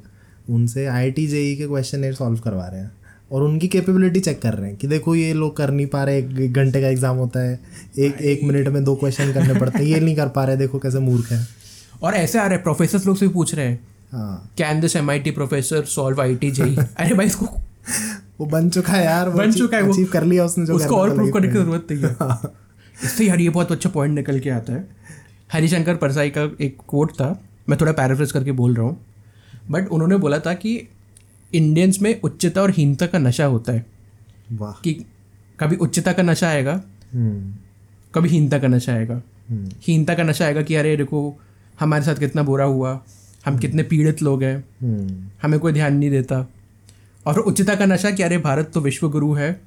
उनसे 0.53 0.85
आई 0.85 1.11
टी 1.11 1.27
जेई 1.27 1.55
के 1.55 1.67
क्वेश्चन 1.67 2.11
सॉल्व 2.11 2.39
करवा 2.39 2.67
रहे 2.67 2.79
हैं। 2.79 2.91
और 3.31 3.43
उनकी 3.43 3.67
कैपेबिलिटी 3.67 4.19
चेक 4.19 4.41
कर 4.41 4.53
रहे 4.53 4.69
हैं 4.69 4.77
कि 4.77 4.87
देखो 4.87 5.15
ये 5.15 5.33
लोग 5.33 5.55
कर 5.57 5.71
नहीं 5.71 5.87
पा 5.87 6.03
रहे 6.03 6.17
एक 6.17 6.53
घंटे 6.53 6.81
का 6.81 6.87
एग्ज़ाम 6.87 7.17
होता 7.17 7.39
है 7.39 7.59
एक 7.99 8.21
एक 8.23 8.43
मिनट 8.43 8.67
में 8.67 8.83
दो 8.83 8.95
क्वेश्चन 8.95 9.33
करने 9.33 9.59
पड़ते 9.59 9.77
हैं 9.77 9.85
ये 9.85 9.99
नहीं 9.99 10.15
कर 10.15 10.27
पा 10.29 10.43
रहे 10.45 10.57
देखो 10.57 10.79
कैसे 10.79 10.99
मूर्ख 10.99 11.31
है। 11.31 11.45
और 12.03 12.13
ऐसे 12.15 12.39
आ 12.39 12.45
रहे 12.45 12.55
हैं 12.55 12.63
प्रोफेसर 12.63 13.01
लोग 13.05 13.17
से 13.17 13.27
भी 13.27 13.33
पूछ 13.33 13.53
रहे 13.55 13.65
हैं 13.65 13.79
हाँ। 14.11 14.51
Can 14.57 14.79
this 14.81 14.95
M 14.95 15.09
I 15.11 15.19
T 15.19 15.31
professor 15.31 15.83
solve 15.87 16.21
I 16.21 16.35
T 16.35 16.51
JEE 16.51 16.75
अरे 16.75 17.15
भाई 17.15 17.25
इसको 17.25 17.45
वो 18.39 18.45
बन 18.47 18.69
चुका 18.69 18.93
है 18.93 19.03
यार 19.05 19.29
बन 19.31 19.51
चुका 19.51 19.77
है 19.77 19.83
वो। 19.83 19.93
अचीव 19.93 20.07
कर 20.13 20.23
लिया 20.23 20.45
उसने 20.45 20.65
जो 20.65 20.75
उसको 20.75 20.97
और 20.97 21.13
प्रूव 21.15 21.31
करने 21.31 21.47
की 21.47 21.53
ज़रूरत 21.53 21.87
नहीं 21.91 22.01
है। 22.01 22.51
इससे 23.03 23.25
यार 23.25 23.39
ये 23.39 23.49
बहुत 23.49 23.71
अच्छा 23.71 23.89
पॉइंट 23.89 24.15
निकल 24.15 24.39
के 24.39 24.49
आता 24.49 24.73
है। 24.73 24.87
हरिशंकर 25.53 25.95
परसाई 25.97 26.29
का 26.29 26.49
एक 26.61 26.77
कोट 26.87 27.11
था 27.13 27.27
मैं 27.69 27.77
थोड़ा 27.81 27.91
पैराफ्रेज 27.93 28.31
करके 28.31 28.51
बोल 28.53 28.75
रहा 28.75 28.85
हूँ 28.85 28.97
बट 29.71 29.87
उन्होंने 29.89 30.17
बोला 30.17 30.39
था 30.39 30.53
कि 30.53 30.75
इंडियंस 31.53 32.01
में 32.01 32.21
उच्चता 32.21 32.61
और 32.61 32.71
हीनता 32.71 33.05
का 33.05 33.19
नशा 33.19 33.45
होता 33.45 33.73
है। 33.73 33.85
वाह। 34.51 34.71
कि 34.71 35.05
कभी 35.59 35.75
उच्चता 35.75 36.13
का 36.13 36.23
नशा 36.23 36.49
आएगा 36.49 36.83
हम्म। 37.13 37.55
कभी 38.15 38.29
हीनता 38.29 38.59
का 38.59 38.67
नशा 38.67 38.93
आएगा। 38.93 39.21
हम्म। 39.49 39.69
हीनता 39.81 40.13
का 40.13 40.23
नशा 40.23 40.45
आएगा 40.45 40.61
कि 40.61 40.75
अरे 40.75 40.97
देखो 40.97 41.41
हमारे 41.79 42.03
साथ 42.03 42.15
कितना 42.15 42.43
बुरा 42.43 42.65
हुआ 42.65 43.03
हम 43.45 43.57
कितने 43.57 43.83
पीड़ित 43.83 44.21
लोग 44.21 44.43
हैं 44.43 44.65
हम्म। 44.81 45.27
हमें 45.43 45.59
कोई 45.59 45.73
ध्यान 45.73 45.95
नहीं 45.95 46.09
देता। 46.09 46.49
और 47.25 47.39
उच्चता 47.39 47.75
का 47.75 47.85
नशा 47.85 48.11
कि 48.11 48.23
अरे 48.23 48.37
भारत 48.37 48.71
तो 48.73 48.81
विश्व 48.81 49.09
गुरु 49.09 49.33
है 49.33 49.61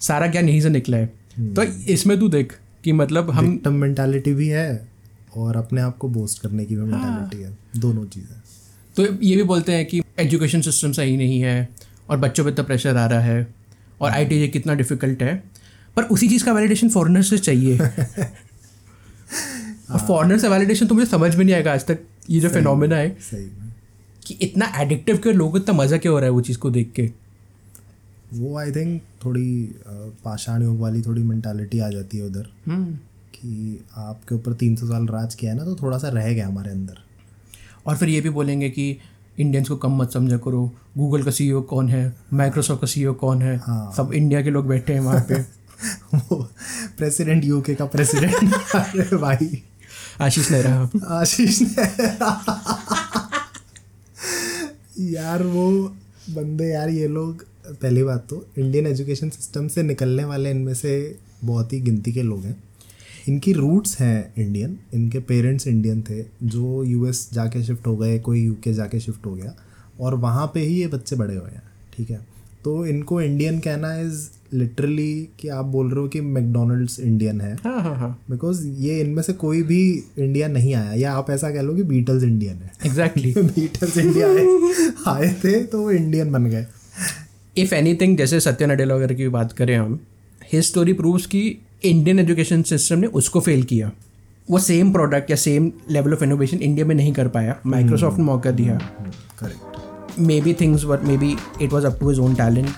सारा 0.00 0.26
ज्ञान 0.26 0.48
यहीं 0.48 0.60
से 0.60 0.68
निकला 0.68 0.96
है। 0.96 1.06
तो 1.40 1.62
इसमें 1.62 2.20
तू 2.20 2.28
देख 2.28 2.58
कि 2.84 2.92
मतलब 2.92 3.30
हम 3.30 3.60
मेंटालिटी 3.66 4.34
भी 4.34 4.48
है 4.48 4.88
और 5.36 5.56
अपने 5.56 5.80
आप 5.80 5.98
को 5.98 6.08
बोस्ट 6.08 6.42
करने 6.42 6.64
की 6.64 6.76
भी 6.76 6.82
मेंटालिटी 6.82 7.42
है। 7.42 7.58
दोनों 7.76 8.04
चीज़ें। 8.04 8.42
तो 9.00 9.12
ये 9.24 9.36
भी 9.36 9.42
बोलते 9.42 9.72
हैं 9.72 9.84
कि 9.86 10.00
एजुकेशन 10.18 10.60
सिस्टम 10.60 10.92
सही 10.92 11.16
नहीं 11.16 11.40
है 11.40 11.68
और 12.10 12.16
बच्चों 12.18 12.44
पे 12.44 12.50
इतना 12.50 12.64
प्रेशर 12.64 12.96
आ 12.96 13.06
रहा 13.06 13.20
है 13.20 13.46
और 14.00 14.10
आई 14.10 14.24
टी 14.24 14.48
कितना 14.48 14.74
डिफ़िकल्ट 14.74 15.22
है। 15.22 15.34
पर 15.96 16.02
उसी 16.14 16.28
चीज़ 16.28 16.44
का 16.44 16.52
वैलिडेशन 16.52 16.88
फॉरनर 16.88 17.22
से 17.22 17.38
चाहिए। 17.38 17.78
और 19.90 19.98
फॉरनर 19.98 20.38
से 20.38 20.48
वैलिडेशन 20.48 20.86
तो 20.86 20.94
मुझे 20.94 21.06
समझ 21.06 21.34
में 21.36 21.44
नहीं 21.44 21.54
आएगा 21.54 21.72
आज 21.72 21.86
तक 21.86 21.98
ये 22.30 22.40
जो 22.40 22.48
फिनोमिना 22.48 22.96
है 22.96 23.08
कि 24.26 24.34
इतना 24.42 24.66
एडिक्टिव 24.78 25.18
के 25.18 25.32
लोगों 25.32 25.52
को 25.52 25.58
इतना 25.58 25.74
मज़ा 25.74 25.96
क्यों 25.96 26.12
हो 26.14 26.18
रहा 26.18 26.26
है 26.26 26.30
वो 26.30 26.40
चीज़ 26.40 26.58
को 26.58 26.70
देख 26.70 26.92
के? 26.92 27.10
वो 28.34 28.56
आई 28.58 28.72
थिंक 28.72 29.02
थोड़ी 29.24 29.74
पाषाण 30.24 30.62
योग 30.62 30.80
वाली 30.80 31.02
थोड़ी 31.02 31.22
मेंटालिटी 31.22 31.78
आ 31.78 31.88
जाती 31.88 32.18
है 32.18 32.24
उधर 32.24 32.46
कि 33.34 33.84
आपके 33.96 34.34
ऊपर 34.34 34.52
तीन 34.52 34.76
सौ 34.76 34.86
साल 34.86 35.06
राज 35.06 35.34
किया 35.34 35.52
है 35.52 35.58
ना 35.58 35.64
तो 35.64 35.74
थोड़ा 35.74 35.98
सा 35.98 36.08
रह 36.08 36.32
गया 36.32 36.46
हमारे 36.46 36.70
अंदर। 36.70 36.98
और 37.86 37.96
फिर 37.96 38.08
ये 38.08 38.20
भी 38.20 38.30
बोलेंगे 38.30 38.70
कि 38.70 38.96
इंडियंस 39.40 39.68
को 39.68 39.76
कम 39.76 39.96
मत 39.96 40.12
समझा 40.12 40.36
करो। 40.36 40.72
गूगल 40.98 41.22
का 41.22 41.30
सीईओ 41.30 41.62
कौन 41.62 41.88
है? 41.88 42.16
माइक्रोसॉफ्ट 42.32 42.80
का 42.80 42.86
सीईओ 42.86 43.14
कौन 43.14 43.42
है? 43.42 43.56
हाँ। 43.56 43.92
सब 43.96 44.12
इंडिया 44.14 44.42
के 44.42 44.50
लोग 44.50 44.66
बैठे 44.66 44.92
हैं 44.92 45.00
वहाँ 45.00 45.26
पे। 45.28 45.60
वो 46.14 46.48
प्रेसिडेंट 46.98 47.44
यूके 47.44 47.74
का 47.74 47.84
प्रेसिडेंट 47.84 48.54
अरे 48.74 49.16
भाई। 49.16 49.62
आशीष 50.20 50.50
नेहरा। 50.50 50.90
आशीष 51.06 51.62
यार 54.98 55.42
वो 55.42 55.70
बंदे 56.30 56.64
यार 56.64 56.88
ये 56.88 57.08
लोग 57.08 57.44
पहली 57.66 58.02
बात 58.02 58.26
तो 58.30 58.46
इंडियन 58.58 58.86
एजुकेशन 58.86 59.28
सिस्टम 59.30 59.68
से 59.68 59.82
निकलने 59.82 60.24
वाले 60.24 60.50
इनमें 60.50 60.74
से 60.74 61.18
बहुत 61.44 61.72
ही 61.72 61.80
गिनती 61.80 62.12
के 62.12 62.22
लोग 62.22 62.44
हैं। 62.44 62.62
इनकी 63.28 63.52
रूट्स 63.52 63.98
हैं 64.00 64.32
इंडियन 64.38 64.78
इनके 64.94 65.18
पेरेंट्स 65.18 65.66
इंडियन 65.66 66.02
थे 66.02 66.22
जो 66.44 66.82
यूएस 66.84 67.28
जाके 67.32 67.62
शिफ्ट 67.62 67.86
हो 67.86 67.96
गए 67.96 68.18
कोई 68.18 68.40
यूके 68.40 68.72
जाके 68.72 69.00
शिफ्ट 69.00 69.26
हो 69.26 69.34
गया 69.34 69.54
और 70.00 70.14
वहाँ 70.14 70.46
पे 70.54 70.60
ही 70.60 70.80
ये 70.80 70.86
बच्चे 70.86 71.16
बड़े 71.16 71.34
हुए 71.34 71.50
हैं 71.50 71.62
ठीक 71.96 72.10
है? 72.10 72.20
तो 72.64 72.86
इनको 72.86 73.20
इंडियन 73.22 73.58
कहना 73.58 73.94
इज़ 74.00 74.28
लिटरली 74.54 75.28
कि 75.40 75.48
आप 75.48 75.64
बोल 75.64 75.90
रहे 75.90 76.00
हो 76.00 76.08
कि 76.08 76.20
मैकडोनल्ड्स 76.20 76.98
इंडियन 77.00 77.40
है। 77.40 77.54
हाँ 77.54 77.80
हाँ 77.82 77.94
हाँ। 77.96 78.10
बिकॉज़ 78.30 78.66
ये 78.66 79.00
इनमें 79.00 79.22
से 79.22 79.32
कोई 79.32 79.62
भी 79.62 79.82
इंडिया 80.18 80.48
नहीं 80.48 80.74
आया 80.74 80.92
या 80.92 81.12
आप 81.12 81.30
ऐसा 81.30 81.50
कह 81.50 81.62
लो 81.62 81.74
कि 81.74 81.82
बीटल्स 81.82 82.22
इंडियन 82.24 82.54
है। 82.54 82.70
एग्जैक्टली 82.86 83.32
बीटल्स 83.36 83.96
इंडिया 83.98 84.28
आए 84.28 84.90
आए 85.06 85.32
थे 85.44 85.62
तो 85.64 85.80
वो 85.82 85.90
इंडियन 85.90 86.32
बन 86.32 86.46
गए। 86.46 86.66
इफ़ 87.56 87.74
एनीथिंग 87.74 88.16
जैसे 88.18 88.40
सत्य 88.40 88.66
नडेला 88.66 88.94
वगैरह 88.94 89.14
की 89.14 89.28
बात 89.28 89.52
करें 89.52 89.76
हम 89.76 89.98
हिज 90.52 90.64
स्टोरी 90.64 90.92
प्रूव्स 90.92 91.26
कि 91.26 91.42
इंडियन 91.84 92.18
एजुकेशन 92.18 92.62
सिस्टम 92.62 92.98
ने 92.98 93.06
उसको 93.06 93.40
फेल 93.40 93.62
किया। 93.62 93.90
वो 94.50 94.58
सेम 94.58 94.92
प्रोडक्ट 94.92 95.30
या 95.30 95.36
same 95.36 95.70
level 95.90 96.12
of 96.14 96.24
innovation 96.24 96.56
India 96.58 96.86
में 96.86 96.94
नहीं 96.94 97.12
कर 97.12 97.28
पाया। 97.28 97.56
माइक्रोसॉफ्ट 97.66 98.18
ने 98.18 98.24
मौका 98.24 98.50
दिया। 98.50 98.74
Correct 99.40 100.18
maybe 100.40 100.54
things 100.60 100.84
were 100.84 101.00
maybe 101.18 101.36
it 101.62 101.72
was 101.72 101.86
up 101.86 101.98
to 102.00 102.10
his 102.10 102.18
own 102.18 102.34
talent 102.34 102.68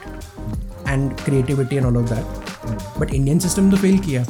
and 0.88 1.10
creativity 1.24 1.76
and 1.76 1.86
all 1.86 1.96
of 1.96 2.12
that 2.14 3.00
but 3.00 3.14
Indian 3.14 3.38
system 3.38 3.70
तो 3.70 3.76
फेल 3.76 3.98
किया। 3.98 4.24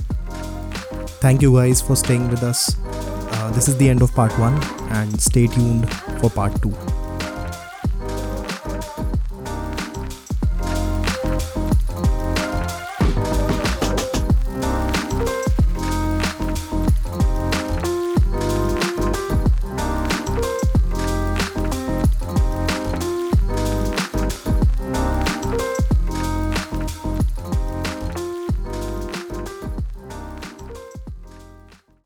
Thank 1.25 1.43
you 1.43 1.53
guys 1.53 1.83
for 1.85 1.97
staying 1.97 2.31
with 2.31 2.49
us. 2.51 2.65
Uh, 3.35 3.51
this 3.53 3.69
is 3.69 3.77
the 3.79 3.89
end 3.93 4.03
of 4.07 4.17
part 4.17 4.41
one, 4.41 4.59
and 4.99 5.21
stay 5.29 5.47
tuned 5.59 5.95
for 6.21 6.35
part 6.41 6.63
two. 6.65 6.92